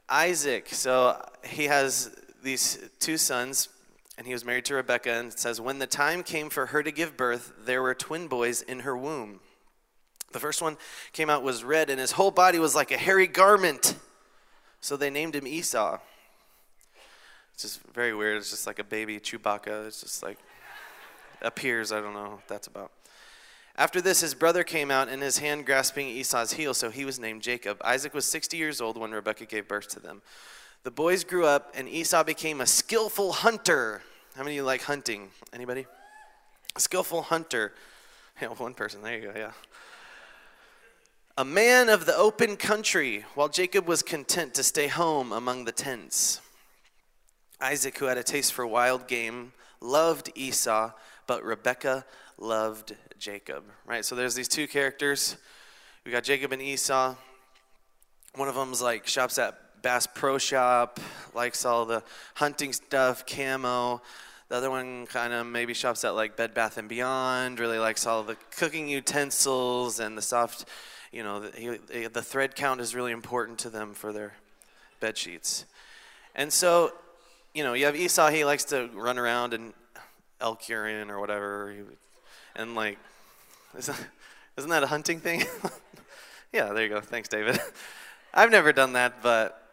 Isaac. 0.09 0.69
So, 0.69 1.23
he 1.45 1.65
has 1.65 2.15
these 2.41 2.79
two 2.99 3.17
sons, 3.17 3.69
and 4.17 4.25
he 4.25 4.33
was 4.33 4.43
married 4.43 4.65
to 4.65 4.75
Rebekah. 4.75 5.11
And 5.11 5.31
it 5.31 5.39
says, 5.39 5.61
When 5.61 5.79
the 5.79 5.87
time 5.87 6.23
came 6.23 6.49
for 6.49 6.67
her 6.67 6.81
to 6.81 6.91
give 6.91 7.15
birth, 7.17 7.53
there 7.65 7.81
were 7.81 7.93
twin 7.93 8.27
boys 8.27 8.61
in 8.61 8.79
her 8.79 8.97
womb. 8.97 9.41
The 10.31 10.39
first 10.39 10.62
one 10.62 10.77
came 11.13 11.29
out 11.29 11.43
was 11.43 11.63
red, 11.63 11.89
and 11.89 12.00
his 12.00 12.12
whole 12.12 12.31
body 12.31 12.60
was 12.60 12.75
like 12.75 12.91
a 12.91 12.98
hairy 12.98 13.27
garment. 13.27 13.96
So 14.81 14.98
they 14.98 15.10
named 15.10 15.36
him 15.36 15.48
Esau. 15.48 16.00
It's 17.53 17.63
just 17.63 17.81
very 17.93 18.13
weird. 18.13 18.38
It's 18.38 18.51
just 18.51 18.67
like 18.67 18.79
a 18.79 18.84
baby 18.84 19.19
Chewbacca. 19.19 19.88
It's 19.88 20.01
just 20.01 20.22
like 20.22 20.38
appears. 21.41 21.91
I 21.91 22.01
don't 22.01 22.13
know 22.13 22.29
what 22.31 22.48
that's 22.48 22.67
about. 22.67 22.91
After 23.75 24.01
this, 24.01 24.22
his 24.22 24.34
brother 24.34 24.63
came 24.63 24.89
out 24.89 25.07
in 25.07 25.22
his 25.22 25.38
hand 25.38 25.65
grasping 25.65 26.07
Esau's 26.07 26.53
heel, 26.53 26.74
so 26.74 26.89
he 26.89 27.05
was 27.05 27.19
named 27.19 27.43
Jacob. 27.43 27.79
Isaac 27.84 28.13
was 28.13 28.25
60 28.25 28.57
years 28.57 28.81
old 28.81 28.98
when 28.98 29.12
Rebekah 29.12 29.46
gave 29.46 29.67
birth 29.67 29.88
to 29.89 30.00
them. 30.00 30.24
The 30.84 30.91
boys 30.91 31.24
grew 31.24 31.46
up, 31.46 31.74
and 31.75 31.88
Esau 31.88 32.24
became 32.24 32.60
a 32.60 32.65
skillful 32.65 33.34
hunter. 33.34 34.01
How 34.36 34.43
many 34.43 34.55
of 34.55 34.57
you 34.57 34.63
like 34.63 34.84
hunting? 34.84 35.29
Anybody? 35.53 35.86
A 36.75 36.79
skillful 36.79 37.24
hunter. 37.24 37.74
Yeah, 38.39 38.50
one 38.50 38.75
person. 38.75 39.01
There 39.01 39.17
you 39.17 39.31
go. 39.31 39.34
Yeah 39.36 39.51
a 41.39 41.46
man 41.46 41.88
of 41.88 42.08
the 42.08 42.17
open 42.17 42.58
country, 42.58 43.24
while 43.36 43.48
Jacob 43.48 43.88
was 43.88 44.01
content 44.01 44.56
to 44.56 44.63
stay 44.63 44.88
home 44.88 45.32
among 45.32 45.65
the 45.65 45.72
tents. 45.72 46.41
Isaac, 47.62 48.00
who 48.00 48.06
had 48.06 48.17
a 48.17 48.24
taste 48.24 48.53
for 48.53 48.65
wild 48.65 49.08
game, 49.08 49.53
loved 49.79 50.32
Esau, 50.34 50.91
but 51.27 51.44
Rebekah 51.44 52.06
loved 52.39 52.96
Jacob. 53.20 53.65
Right? 53.86 54.03
So 54.03 54.15
there's 54.15 54.34
these 54.34 54.48
two 54.48 54.67
characters. 54.67 55.38
We 56.03 56.12
got 56.12 56.24
Jacob 56.24 56.53
and 56.53 56.62
Esau. 56.62 57.15
One 58.34 58.50
of 58.50 58.56
them's 58.56 58.82
like 58.82 59.06
shops 59.06 59.38
at 59.38 59.84
Bass 59.84 60.08
Pro 60.08 60.39
Shop, 60.39 61.00
likes 61.36 61.65
all 61.65 61.86
the 61.86 62.03
hunting 62.34 62.74
stuff, 62.74 63.27
camo. 63.27 64.01
The 64.50 64.56
other 64.56 64.72
one 64.72 65.06
kind 65.06 65.34
of 65.34 65.46
maybe 65.46 65.75
shops 65.75 66.03
at 66.03 66.15
like 66.15 66.36
Bed 66.36 66.56
Bath 66.56 66.79
and 66.79 66.89
Beyond, 66.89 67.60
really 67.60 67.77
likes 67.77 68.08
all 68.08 68.24
the 68.24 68.38
cooking 68.56 68.88
utensils 68.88 70.00
and 70.00 70.17
the 70.17 70.22
soft 70.24 70.65
you 71.11 71.23
know, 71.23 71.39
the, 71.39 72.09
the 72.11 72.21
thread 72.21 72.55
count 72.55 72.81
is 72.81 72.93
really 72.93 73.11
important 73.11 73.59
to 73.59 73.69
them 73.69 73.93
for 73.93 74.11
their 74.11 74.33
bed 74.99 75.17
sheets. 75.17 75.65
And 76.35 76.51
so, 76.51 76.93
you 77.53 77.63
know, 77.63 77.73
you 77.73 77.85
have 77.85 77.95
Esau, 77.95 78.29
he 78.29 78.45
likes 78.45 78.65
to 78.65 78.89
run 78.93 79.17
around 79.17 79.53
and 79.53 79.73
elk 80.39 80.69
urine 80.69 81.09
or 81.09 81.19
whatever. 81.19 81.73
And 82.55 82.75
like, 82.75 82.97
isn't, 83.77 84.69
that 84.69 84.83
a 84.83 84.87
hunting 84.87 85.19
thing? 85.19 85.43
yeah, 86.53 86.73
there 86.73 86.83
you 86.83 86.89
go. 86.89 87.01
Thanks, 87.01 87.29
David. 87.29 87.59
I've 88.33 88.51
never 88.51 88.73
done 88.73 88.93
that, 88.93 89.23
but 89.23 89.63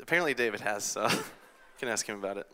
apparently 0.00 0.34
David 0.34 0.60
has, 0.60 0.84
so 0.84 1.02
you 1.10 1.18
can 1.78 1.88
ask 1.88 2.06
him 2.06 2.18
about 2.18 2.36
it. 2.36 2.46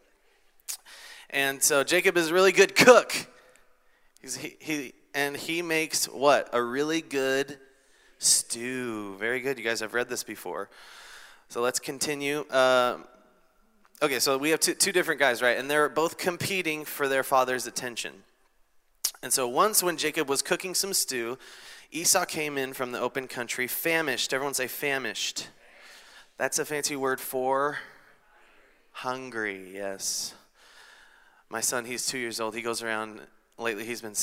And 1.30 1.62
so 1.62 1.84
Jacob 1.84 2.16
is 2.16 2.30
a 2.30 2.34
really 2.34 2.52
good 2.52 2.74
cook. 2.74 3.14
He's, 4.20 4.36
he, 4.36 4.56
he, 4.58 4.94
and 5.14 5.36
he 5.36 5.62
makes 5.62 6.06
what? 6.06 6.48
A 6.52 6.62
really 6.62 7.00
good 7.00 7.58
stew. 8.18 9.16
Very 9.18 9.40
good. 9.40 9.58
You 9.58 9.64
guys 9.64 9.80
have 9.80 9.94
read 9.94 10.08
this 10.08 10.22
before. 10.22 10.68
So 11.48 11.60
let's 11.60 11.78
continue. 11.78 12.40
Uh, 12.50 12.98
okay, 14.02 14.18
so 14.18 14.36
we 14.38 14.50
have 14.50 14.60
two, 14.60 14.74
two 14.74 14.92
different 14.92 15.20
guys, 15.20 15.42
right? 15.42 15.56
And 15.56 15.70
they're 15.70 15.88
both 15.88 16.18
competing 16.18 16.84
for 16.84 17.08
their 17.08 17.22
father's 17.22 17.66
attention. 17.66 18.12
And 19.22 19.32
so 19.32 19.48
once 19.48 19.82
when 19.82 19.96
Jacob 19.96 20.28
was 20.28 20.42
cooking 20.42 20.74
some 20.74 20.92
stew, 20.92 21.38
Esau 21.92 22.24
came 22.24 22.58
in 22.58 22.72
from 22.72 22.92
the 22.92 23.00
open 23.00 23.28
country, 23.28 23.66
famished. 23.66 24.32
Everyone 24.32 24.54
say 24.54 24.66
famished. 24.66 25.48
That's 26.36 26.58
a 26.58 26.64
fancy 26.64 26.96
word 26.96 27.20
for 27.20 27.78
hungry, 28.92 29.70
yes. 29.74 30.34
My 31.48 31.60
son, 31.60 31.84
he's 31.84 32.06
two 32.06 32.18
years 32.18 32.40
old. 32.40 32.54
He 32.54 32.62
goes 32.62 32.82
around, 32.82 33.20
lately, 33.58 33.84
he's 33.84 34.02
been, 34.02 34.14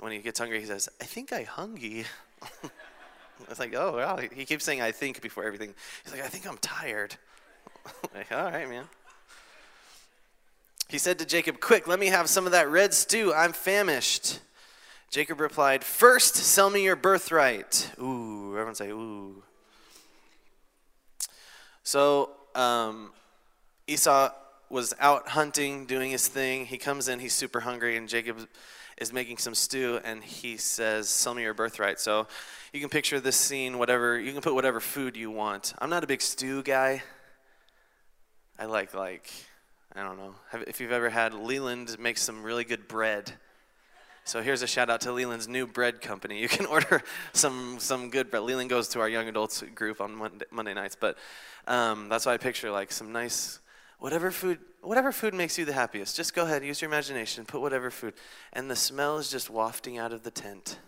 when 0.00 0.12
he 0.12 0.18
gets 0.18 0.38
hungry, 0.38 0.60
he 0.60 0.66
says, 0.66 0.88
I 1.00 1.04
think 1.04 1.32
I 1.32 1.44
hungry. 1.44 2.04
It's 3.50 3.58
like, 3.58 3.74
oh, 3.74 3.96
wow. 3.96 4.16
He 4.16 4.44
keeps 4.44 4.64
saying, 4.64 4.80
I 4.80 4.92
think 4.92 5.20
before 5.20 5.44
everything. 5.44 5.74
He's 6.04 6.12
like, 6.12 6.22
I 6.22 6.28
think 6.28 6.48
I'm 6.48 6.58
tired. 6.58 7.16
like, 8.14 8.30
all 8.32 8.44
right, 8.44 8.68
man. 8.68 8.84
He 10.88 10.98
said 10.98 11.18
to 11.20 11.26
Jacob, 11.26 11.60
Quick, 11.60 11.88
let 11.88 11.98
me 11.98 12.08
have 12.08 12.28
some 12.28 12.46
of 12.46 12.52
that 12.52 12.68
red 12.68 12.92
stew. 12.92 13.32
I'm 13.32 13.52
famished. 13.52 14.40
Jacob 15.10 15.40
replied, 15.40 15.84
First, 15.84 16.36
sell 16.36 16.70
me 16.70 16.84
your 16.84 16.96
birthright. 16.96 17.90
Ooh, 17.98 18.52
everyone 18.52 18.74
say, 18.74 18.90
ooh. 18.90 19.42
So 21.82 22.30
um, 22.54 23.12
Esau 23.86 24.30
was 24.70 24.94
out 25.00 25.28
hunting, 25.28 25.86
doing 25.86 26.10
his 26.10 26.28
thing. 26.28 26.66
He 26.66 26.78
comes 26.78 27.08
in, 27.08 27.18
he's 27.18 27.34
super 27.34 27.60
hungry, 27.60 27.96
and 27.96 28.08
Jacob 28.08 28.48
is 28.96 29.12
making 29.12 29.38
some 29.38 29.54
stew, 29.54 30.00
and 30.04 30.22
he 30.22 30.56
says, 30.56 31.08
Sell 31.08 31.34
me 31.34 31.42
your 31.42 31.54
birthright. 31.54 32.00
So 32.00 32.26
you 32.72 32.80
can 32.80 32.88
picture 32.88 33.20
this 33.20 33.36
scene, 33.36 33.78
whatever, 33.78 34.18
you 34.18 34.32
can 34.32 34.40
put 34.40 34.54
whatever 34.54 34.80
food 34.80 35.16
you 35.16 35.30
want. 35.30 35.74
I'm 35.78 35.90
not 35.90 36.04
a 36.04 36.06
big 36.06 36.22
stew 36.22 36.62
guy. 36.62 37.02
I 38.58 38.64
like, 38.64 38.94
like, 38.94 39.30
I 39.94 40.02
don't 40.02 40.16
know. 40.16 40.34
If 40.66 40.80
you've 40.80 40.92
ever 40.92 41.10
had 41.10 41.34
Leland 41.34 41.98
make 41.98 42.16
some 42.16 42.42
really 42.42 42.64
good 42.64 42.88
bread. 42.88 43.32
So 44.24 44.40
here's 44.40 44.62
a 44.62 44.66
shout 44.66 44.88
out 44.88 45.02
to 45.02 45.12
Leland's 45.12 45.48
new 45.48 45.66
bread 45.66 46.00
company. 46.00 46.40
You 46.40 46.48
can 46.48 46.64
order 46.76 47.02
some 47.32 47.78
some 47.78 48.08
good 48.08 48.30
bread. 48.30 48.44
Leland 48.44 48.70
goes 48.70 48.88
to 48.88 49.00
our 49.00 49.08
young 49.08 49.28
adults 49.28 49.62
group 49.74 50.00
on 50.00 50.14
Monday, 50.14 50.46
Monday 50.50 50.74
nights, 50.74 50.96
but 50.98 51.18
um, 51.66 52.08
that's 52.08 52.24
why 52.24 52.34
I 52.34 52.36
picture 52.38 52.70
like 52.70 52.92
some 52.92 53.12
nice 53.12 53.58
whatever 53.98 54.30
food 54.30 54.60
whatever 54.80 55.12
food 55.12 55.34
makes 55.34 55.58
you 55.58 55.64
the 55.64 55.72
happiest. 55.72 56.16
Just 56.16 56.34
go 56.34 56.44
ahead, 56.44 56.64
use 56.64 56.80
your 56.80 56.88
imagination, 56.88 57.44
put 57.44 57.60
whatever 57.60 57.90
food, 57.90 58.14
and 58.52 58.70
the 58.70 58.76
smell 58.76 59.18
is 59.18 59.28
just 59.28 59.50
wafting 59.50 59.98
out 59.98 60.12
of 60.12 60.22
the 60.22 60.30
tent 60.30 60.78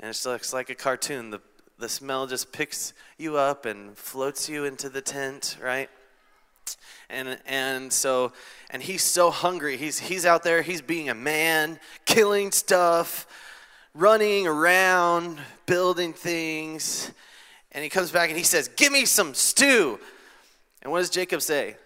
and 0.00 0.10
it 0.10 0.22
looks 0.24 0.52
like 0.52 0.70
a 0.70 0.74
cartoon. 0.74 1.30
The, 1.30 1.40
the 1.78 1.88
smell 1.88 2.26
just 2.26 2.52
picks 2.52 2.92
you 3.16 3.36
up 3.36 3.66
and 3.66 3.96
floats 3.96 4.48
you 4.48 4.64
into 4.64 4.88
the 4.88 5.00
tent, 5.00 5.56
right? 5.62 5.90
And, 7.10 7.38
and 7.46 7.92
so, 7.92 8.32
and 8.70 8.82
he's 8.82 9.02
so 9.02 9.30
hungry. 9.30 9.76
He's, 9.76 9.98
he's 9.98 10.26
out 10.26 10.42
there, 10.42 10.62
he's 10.62 10.82
being 10.82 11.08
a 11.08 11.14
man, 11.14 11.80
killing 12.04 12.52
stuff, 12.52 13.26
running 13.94 14.46
around, 14.46 15.38
building 15.66 16.12
things. 16.12 17.12
And 17.72 17.82
he 17.82 17.90
comes 17.90 18.10
back 18.10 18.28
and 18.28 18.38
he 18.38 18.44
says, 18.44 18.68
Give 18.68 18.92
me 18.92 19.04
some 19.04 19.34
stew. 19.34 19.98
And 20.82 20.92
what 20.92 20.98
does 20.98 21.10
Jacob 21.10 21.42
say? 21.42 21.76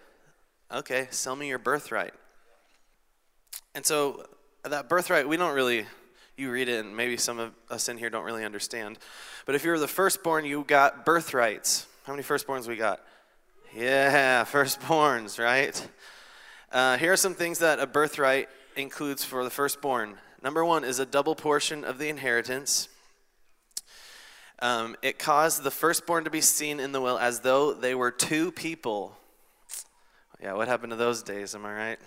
Okay, 0.71 1.07
sell 1.11 1.35
me 1.35 1.47
your 1.47 1.59
birthright. 1.59 2.13
And 3.75 3.85
so, 3.85 4.25
that 4.63 4.87
birthright, 4.87 5.27
we 5.27 5.35
don't 5.35 5.55
really 5.55 5.85
you 6.37 6.51
read 6.51 6.67
it, 6.67 6.83
and 6.83 6.95
maybe 6.95 7.17
some 7.17 7.39
of 7.39 7.53
us 7.69 7.89
in 7.89 7.97
here 7.97 8.09
don't 8.09 8.23
really 8.23 8.45
understand. 8.45 8.97
But 9.45 9.55
if 9.55 9.63
you 9.63 9.71
were 9.71 9.79
the 9.79 9.87
firstborn, 9.87 10.45
you 10.45 10.63
got 10.63 11.05
birthrights. 11.05 11.85
How 12.05 12.13
many 12.13 12.23
firstborns 12.23 12.67
we 12.67 12.75
got? 12.75 13.01
Yeah, 13.75 14.43
firstborns, 14.51 15.43
right? 15.43 15.89
Uh, 16.71 16.97
here 16.97 17.13
are 17.13 17.17
some 17.17 17.35
things 17.35 17.59
that 17.59 17.79
a 17.79 17.85
birthright 17.85 18.49
includes 18.75 19.23
for 19.23 19.43
the 19.43 19.49
firstborn. 19.49 20.15
Number 20.41 20.65
one 20.65 20.83
is 20.83 20.99
a 20.99 21.05
double 21.05 21.35
portion 21.35 21.83
of 21.83 21.99
the 21.99 22.09
inheritance. 22.09 22.89
Um, 24.59 24.95
it 25.01 25.19
caused 25.19 25.63
the 25.63 25.71
firstborn 25.71 26.23
to 26.23 26.29
be 26.29 26.41
seen 26.41 26.79
in 26.79 26.91
the 26.93 27.01
will 27.01 27.19
as 27.19 27.41
though 27.41 27.73
they 27.73 27.93
were 27.93 28.11
two 28.11 28.51
people. 28.51 29.17
Yeah, 30.41 30.53
what 30.53 30.67
happened 30.67 30.91
to 30.91 30.95
those 30.95 31.21
days? 31.21 31.53
Am 31.53 31.65
I 31.65 31.73
right? 31.73 31.99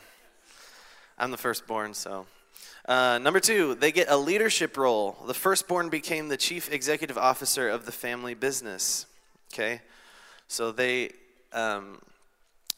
I'm 1.17 1.31
the 1.31 1.37
firstborn, 1.37 1.95
so 1.95 2.27
uh, 2.87 3.19
number 3.19 3.41
two, 3.41 3.75
they 3.75 3.91
get 3.91 4.09
a 4.09 4.17
leadership 4.17 4.77
role. 4.77 5.17
The 5.27 5.35
firstborn 5.35 5.89
became 5.89 6.29
the 6.29 6.37
chief 6.37 6.73
executive 6.73 7.19
officer 7.19 7.69
of 7.69 7.85
the 7.85 7.93
family 7.93 8.35
business. 8.35 9.07
Okay? 9.53 9.81
So 10.47 10.71
they, 10.71 11.11
um, 11.53 12.01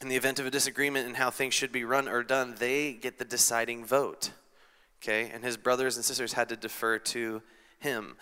in 0.01 0.09
the 0.09 0.17
event 0.17 0.39
of 0.39 0.47
a 0.47 0.51
disagreement 0.51 1.07
in 1.07 1.15
how 1.15 1.31
things 1.31 1.53
should 1.53 1.73
be 1.73 1.85
run 1.85 2.09
or 2.09 2.23
done, 2.23 2.55
they 2.59 2.95
get 2.95 3.19
the 3.19 3.25
deciding 3.25 3.85
vote. 3.85 4.31
Okay? 5.03 5.31
And 5.33 5.45
his 5.45 5.59
brothers 5.59 5.97
and 5.97 6.05
sisters 6.05 6.33
had 6.33 6.49
to 6.49 6.57
defer 6.57 6.99
to 6.99 7.43
him. 7.79 8.17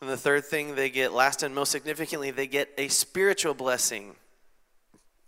And 0.00 0.08
the 0.08 0.16
third 0.16 0.44
thing 0.44 0.74
they 0.74 0.90
get, 0.90 1.12
last 1.12 1.42
and 1.42 1.54
most 1.54 1.72
significantly, 1.72 2.30
they 2.30 2.46
get 2.46 2.68
a 2.78 2.88
spiritual 2.88 3.54
blessing. 3.54 4.14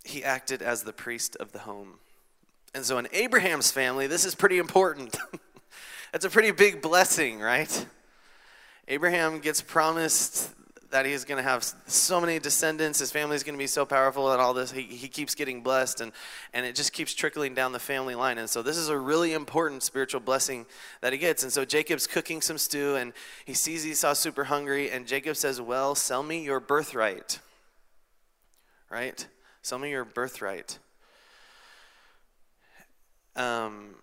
he 0.05 0.23
acted 0.23 0.61
as 0.61 0.83
the 0.83 0.93
priest 0.93 1.35
of 1.35 1.51
the 1.51 1.59
home. 1.59 1.99
And 2.73 2.85
so 2.85 2.97
in 2.97 3.07
Abraham's 3.11 3.71
family, 3.71 4.07
this 4.07 4.25
is 4.25 4.35
pretty 4.35 4.57
important. 4.57 5.17
That's 6.11 6.25
a 6.25 6.29
pretty 6.29 6.51
big 6.51 6.81
blessing, 6.81 7.39
right? 7.39 7.85
Abraham 8.87 9.39
gets 9.39 9.61
promised 9.61 10.51
that 10.91 11.05
he's 11.05 11.23
going 11.23 11.37
to 11.37 11.47
have 11.47 11.63
so 11.85 12.19
many 12.19 12.39
descendants, 12.39 12.99
his 12.99 13.11
family's 13.11 13.43
going 13.43 13.53
to 13.53 13.59
be 13.59 13.67
so 13.67 13.85
powerful, 13.85 14.31
and 14.31 14.41
all 14.41 14.53
this. 14.53 14.71
He, 14.71 14.81
he 14.81 15.07
keeps 15.07 15.35
getting 15.35 15.61
blessed, 15.61 16.01
and, 16.01 16.11
and 16.53 16.65
it 16.65 16.75
just 16.75 16.93
keeps 16.93 17.13
trickling 17.13 17.53
down 17.53 17.73
the 17.73 17.79
family 17.79 18.15
line. 18.15 18.39
And 18.39 18.49
so, 18.49 18.63
this 18.63 18.77
is 18.77 18.89
a 18.89 18.97
really 18.97 19.33
important 19.33 19.83
spiritual 19.83 20.19
blessing 20.19 20.65
that 21.01 21.13
he 21.13 21.19
gets. 21.19 21.43
And 21.43 21.53
so, 21.53 21.63
Jacob's 21.63 22.07
cooking 22.07 22.41
some 22.41 22.57
stew, 22.57 22.95
and 22.95 23.13
he 23.45 23.53
sees 23.53 23.85
Esau 23.85 24.13
super 24.13 24.45
hungry, 24.45 24.89
and 24.89 25.05
Jacob 25.05 25.35
says, 25.35 25.61
Well, 25.61 25.93
sell 25.93 26.23
me 26.23 26.43
your 26.43 26.59
birthright. 26.59 27.39
Right? 28.89 29.27
Sell 29.61 29.77
me 29.77 29.91
your 29.91 30.05
birthright. 30.05 30.79
Um, 33.39 33.95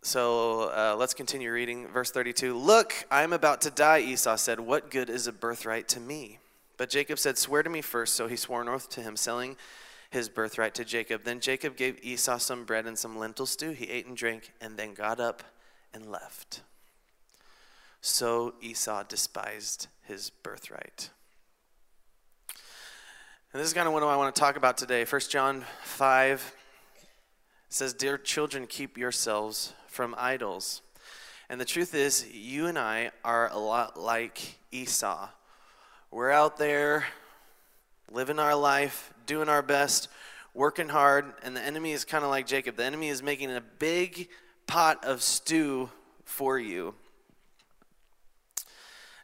so 0.00 0.70
uh, 0.74 0.96
let's 0.98 1.12
continue 1.12 1.52
reading. 1.52 1.86
Verse 1.88 2.10
32 2.10 2.56
Look, 2.56 2.94
I 3.10 3.22
am 3.22 3.32
about 3.34 3.60
to 3.62 3.70
die, 3.70 3.98
Esau 4.00 4.36
said. 4.36 4.58
What 4.58 4.90
good 4.90 5.10
is 5.10 5.26
a 5.26 5.32
birthright 5.32 5.86
to 5.88 6.00
me? 6.00 6.38
But 6.78 6.88
Jacob 6.88 7.18
said, 7.18 7.36
Swear 7.36 7.62
to 7.62 7.68
me 7.68 7.82
first. 7.82 8.14
So 8.14 8.26
he 8.26 8.36
swore 8.36 8.62
an 8.62 8.68
oath 8.68 8.88
to 8.90 9.02
him, 9.02 9.16
selling 9.16 9.56
his 10.08 10.30
birthright 10.30 10.74
to 10.76 10.84
Jacob. 10.84 11.24
Then 11.24 11.40
Jacob 11.40 11.76
gave 11.76 12.02
Esau 12.02 12.38
some 12.38 12.64
bread 12.64 12.86
and 12.86 12.98
some 12.98 13.18
lentil 13.18 13.44
stew. 13.44 13.72
He 13.72 13.90
ate 13.90 14.06
and 14.06 14.16
drank, 14.16 14.52
and 14.62 14.78
then 14.78 14.94
got 14.94 15.20
up 15.20 15.42
and 15.92 16.10
left. 16.10 16.62
So 18.00 18.54
Esau 18.62 19.02
despised 19.02 19.88
his 20.02 20.30
birthright. 20.30 21.10
And 23.52 23.60
this 23.60 23.68
is 23.68 23.74
kind 23.74 23.86
of 23.86 23.92
what 23.92 24.02
I 24.02 24.16
want 24.16 24.34
to 24.34 24.40
talk 24.40 24.56
about 24.56 24.78
today. 24.78 25.04
1 25.04 25.20
John 25.28 25.64
5 25.82 26.54
says, 27.68 27.92
Dear 27.92 28.18
children, 28.18 28.66
keep 28.66 28.96
yourselves 28.96 29.72
from 29.86 30.14
idols. 30.18 30.82
And 31.48 31.60
the 31.60 31.64
truth 31.64 31.94
is, 31.94 32.26
you 32.32 32.66
and 32.66 32.78
I 32.78 33.12
are 33.24 33.50
a 33.52 33.58
lot 33.58 33.98
like 33.98 34.58
Esau. 34.72 35.28
We're 36.10 36.30
out 36.30 36.56
there 36.56 37.06
living 38.10 38.38
our 38.38 38.54
life, 38.54 39.12
doing 39.26 39.48
our 39.48 39.62
best, 39.62 40.08
working 40.54 40.88
hard, 40.88 41.26
and 41.42 41.56
the 41.56 41.60
enemy 41.60 41.92
is 41.92 42.04
kind 42.04 42.24
of 42.24 42.30
like 42.30 42.46
Jacob. 42.46 42.76
The 42.76 42.84
enemy 42.84 43.08
is 43.08 43.22
making 43.22 43.50
a 43.50 43.60
big 43.60 44.28
pot 44.66 45.04
of 45.04 45.22
stew 45.22 45.90
for 46.24 46.58
you. 46.58 46.94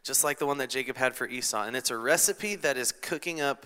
Just 0.03 0.23
like 0.23 0.37
the 0.37 0.45
one 0.45 0.57
that 0.57 0.69
Jacob 0.69 0.97
had 0.97 1.15
for 1.15 1.27
Esau. 1.27 1.63
And 1.63 1.75
it's 1.75 1.89
a 1.89 1.97
recipe 1.97 2.55
that 2.55 2.77
is 2.77 2.91
cooking 2.91 3.41
up 3.41 3.65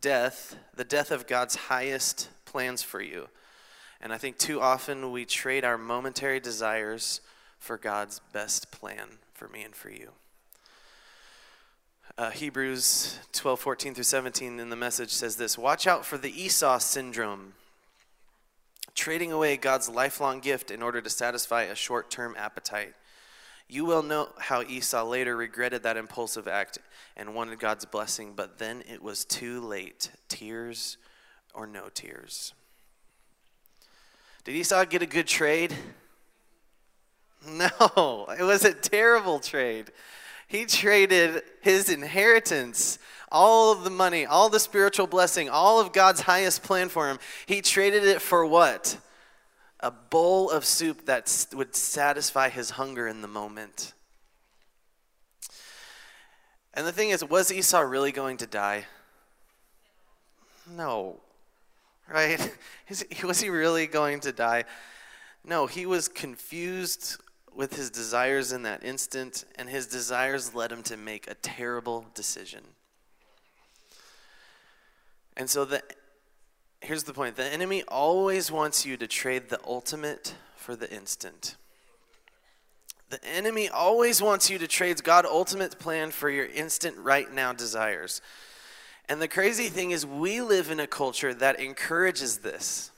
death, 0.00 0.56
the 0.74 0.84
death 0.84 1.10
of 1.10 1.26
God's 1.26 1.56
highest 1.56 2.28
plans 2.44 2.82
for 2.82 3.00
you. 3.00 3.28
And 4.02 4.12
I 4.12 4.18
think 4.18 4.36
too 4.36 4.60
often 4.60 5.12
we 5.12 5.24
trade 5.24 5.64
our 5.64 5.78
momentary 5.78 6.40
desires 6.40 7.20
for 7.58 7.78
God's 7.78 8.20
best 8.32 8.72
plan 8.72 9.18
for 9.32 9.46
me 9.48 9.62
and 9.62 9.74
for 9.74 9.90
you. 9.90 10.10
Uh, 12.18 12.30
Hebrews 12.30 13.20
12, 13.32 13.60
14 13.60 13.94
through 13.94 14.04
17 14.04 14.58
in 14.58 14.68
the 14.68 14.76
message 14.76 15.10
says 15.10 15.36
this 15.36 15.56
Watch 15.56 15.86
out 15.86 16.04
for 16.04 16.18
the 16.18 16.42
Esau 16.42 16.78
syndrome, 16.78 17.54
trading 18.94 19.30
away 19.30 19.56
God's 19.56 19.88
lifelong 19.88 20.40
gift 20.40 20.70
in 20.70 20.82
order 20.82 21.00
to 21.00 21.08
satisfy 21.08 21.62
a 21.62 21.74
short 21.76 22.10
term 22.10 22.34
appetite. 22.36 22.94
You 23.68 23.84
will 23.84 24.02
know 24.02 24.30
how 24.38 24.62
Esau 24.62 25.04
later 25.04 25.36
regretted 25.36 25.84
that 25.84 25.96
impulsive 25.96 26.46
act 26.46 26.78
and 27.16 27.34
wanted 27.34 27.58
God's 27.58 27.86
blessing, 27.86 28.34
but 28.34 28.58
then 28.58 28.82
it 28.90 29.02
was 29.02 29.24
too 29.24 29.60
late. 29.60 30.10
Tears 30.28 30.98
or 31.54 31.66
no 31.66 31.88
tears. 31.88 32.52
Did 34.44 34.56
Esau 34.56 34.84
get 34.84 35.02
a 35.02 35.06
good 35.06 35.26
trade? 35.26 35.74
No, 37.46 38.26
it 38.38 38.42
was 38.42 38.64
a 38.64 38.74
terrible 38.74 39.38
trade. 39.38 39.90
He 40.48 40.66
traded 40.66 41.42
his 41.60 41.88
inheritance, 41.88 42.98
all 43.30 43.72
of 43.72 43.84
the 43.84 43.90
money, 43.90 44.26
all 44.26 44.48
the 44.48 44.60
spiritual 44.60 45.06
blessing, 45.06 45.48
all 45.48 45.80
of 45.80 45.92
God's 45.92 46.22
highest 46.22 46.62
plan 46.62 46.88
for 46.88 47.08
him. 47.08 47.18
He 47.46 47.62
traded 47.62 48.04
it 48.04 48.20
for 48.20 48.44
what? 48.44 48.98
A 49.80 49.90
bowl 49.90 50.50
of 50.50 50.64
soup 50.64 51.06
that 51.06 51.46
would 51.54 51.74
satisfy 51.74 52.48
his 52.48 52.70
hunger 52.70 53.08
in 53.08 53.22
the 53.22 53.28
moment. 53.28 53.94
And 56.74 56.86
the 56.86 56.92
thing 56.92 57.10
is, 57.10 57.24
was 57.24 57.52
Esau 57.52 57.80
really 57.80 58.12
going 58.12 58.38
to 58.38 58.46
die? 58.46 58.86
No 60.68 61.20
right? 62.12 62.54
was 63.24 63.40
he 63.40 63.48
really 63.48 63.86
going 63.86 64.20
to 64.20 64.32
die? 64.32 64.64
No, 65.44 65.66
he 65.66 65.86
was 65.86 66.08
confused 66.08 67.16
with 67.54 67.76
his 67.76 67.90
desires 67.90 68.52
in 68.52 68.62
that 68.62 68.84
instant, 68.84 69.44
and 69.56 69.68
his 69.68 69.86
desires 69.86 70.54
led 70.54 70.72
him 70.72 70.82
to 70.84 70.96
make 70.96 71.28
a 71.28 71.34
terrible 71.34 72.06
decision. 72.14 72.62
And 75.36 75.48
so 75.48 75.64
the 75.64 75.82
here's 76.80 77.04
the 77.04 77.12
point. 77.12 77.36
The 77.36 77.44
enemy 77.44 77.84
always 77.88 78.50
wants 78.50 78.84
you 78.84 78.96
to 78.96 79.06
trade 79.06 79.48
the 79.48 79.60
ultimate 79.66 80.34
for 80.56 80.76
the 80.76 80.92
instant. 80.92 81.56
The 83.08 83.24
enemy 83.24 83.68
always 83.68 84.22
wants 84.22 84.50
you 84.50 84.58
to 84.58 84.66
trade 84.66 85.02
God's 85.04 85.28
ultimate 85.30 85.78
plan 85.78 86.10
for 86.10 86.30
your 86.30 86.46
instant 86.46 86.96
right 86.96 87.32
now 87.32 87.52
desires. 87.52 88.20
And 89.08 89.20
the 89.20 89.28
crazy 89.28 89.68
thing 89.68 89.90
is, 89.90 90.06
we 90.06 90.40
live 90.40 90.70
in 90.70 90.80
a 90.80 90.86
culture 90.86 91.34
that 91.34 91.60
encourages 91.60 92.38
this. 92.38 92.90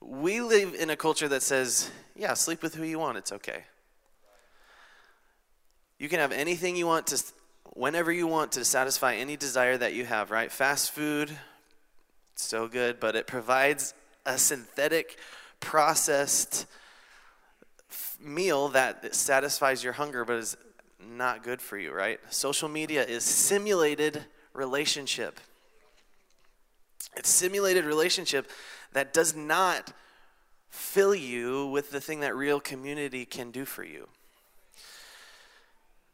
We 0.00 0.40
live 0.40 0.74
in 0.74 0.90
a 0.90 0.96
culture 0.96 1.28
that 1.28 1.42
says, 1.42 1.90
yeah, 2.16 2.34
sleep 2.34 2.62
with 2.62 2.74
who 2.74 2.84
you 2.84 2.98
want, 2.98 3.18
it's 3.18 3.32
okay. 3.32 3.64
You 5.98 6.08
can 6.08 6.18
have 6.18 6.32
anything 6.32 6.74
you 6.74 6.86
want 6.86 7.06
to, 7.08 7.22
whenever 7.74 8.10
you 8.10 8.26
want 8.26 8.52
to 8.52 8.64
satisfy 8.64 9.14
any 9.14 9.36
desire 9.36 9.78
that 9.78 9.94
you 9.94 10.04
have, 10.04 10.30
right? 10.30 10.50
Fast 10.50 10.90
food, 10.90 11.30
so 12.34 12.66
good, 12.66 12.98
but 12.98 13.14
it 13.14 13.26
provides 13.26 13.94
a 14.26 14.36
synthetic, 14.36 15.16
processed 15.60 16.66
meal 18.20 18.68
that 18.68 19.14
satisfies 19.14 19.84
your 19.84 19.92
hunger, 19.92 20.24
but 20.24 20.36
is 20.36 20.56
not 21.00 21.44
good 21.44 21.62
for 21.62 21.78
you, 21.78 21.92
right? 21.92 22.18
Social 22.30 22.68
media 22.68 23.04
is 23.04 23.24
simulated 23.24 24.24
relationship. 24.52 25.40
It's 27.16 27.28
simulated 27.28 27.84
relationship 27.84 28.50
that 28.92 29.12
does 29.12 29.34
not 29.34 29.92
fill 30.70 31.14
you 31.14 31.66
with 31.66 31.90
the 31.90 32.00
thing 32.00 32.20
that 32.20 32.34
real 32.34 32.60
community 32.60 33.24
can 33.24 33.50
do 33.50 33.64
for 33.64 33.84
you. 33.84 34.08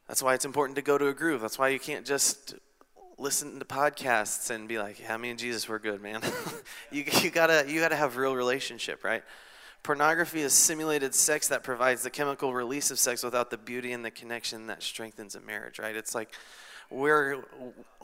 That's 0.09 0.22
why 0.22 0.35
it's 0.35 0.44
important 0.44 0.77
to 0.77 0.83
go 0.83 0.98
to 0.98 1.09
a 1.09 1.14
groove. 1.14 1.40
That's 1.40 1.59
why 1.59 1.68
you 1.68 1.79
can't 1.79 2.07
just 2.07 2.55
listen 3.18 3.59
to 3.59 3.64
podcasts 3.64 4.51
and 4.51 4.66
be 4.66 4.79
like, 4.79 5.01
"Yeah, 5.01 5.16
me 5.16 5.31
and 5.31 5.38
Jesus, 5.38 5.68
we're 5.68 5.79
good, 5.79 6.01
man." 6.01 6.22
you, 6.90 7.05
you 7.20 7.31
gotta 7.31 7.64
you 7.68 7.81
gotta 7.81 7.96
have 7.96 8.16
real 8.16 8.35
relationship, 8.35 9.05
right? 9.05 9.22
Pornography 9.83 10.40
is 10.40 10.53
simulated 10.53 11.14
sex 11.14 11.48
that 11.48 11.62
provides 11.62 12.03
the 12.03 12.11
chemical 12.11 12.53
release 12.53 12.90
of 12.90 12.98
sex 12.98 13.22
without 13.22 13.51
the 13.51 13.59
beauty 13.59 13.92
and 13.92 14.05
the 14.05 14.11
connection 14.11 14.66
that 14.66 14.83
strengthens 14.83 15.35
a 15.35 15.40
marriage, 15.40 15.79
right? 15.79 15.94
It's 15.94 16.14
like 16.14 16.31
we're, 16.90 17.44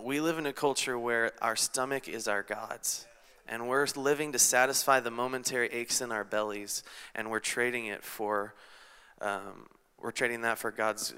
we 0.01 0.21
live 0.21 0.39
in 0.39 0.47
a 0.47 0.53
culture 0.53 0.99
where 0.99 1.33
our 1.41 1.57
stomach 1.57 2.09
is 2.09 2.29
our 2.29 2.43
God's. 2.43 3.07
And 3.47 3.69
we're 3.69 3.87
living 3.95 4.33
to 4.33 4.39
satisfy 4.39 5.01
the 5.01 5.11
momentary 5.11 5.69
aches 5.69 6.01
in 6.01 6.11
our 6.11 6.25
bellies, 6.25 6.83
and 7.15 7.31
we're 7.31 7.41
trading 7.41 7.87
it 7.87 8.03
for, 8.03 8.55
um, 9.21 9.67
we're 10.01 10.13
trading 10.13 10.41
that 10.43 10.59
for 10.59 10.71
God's, 10.71 11.15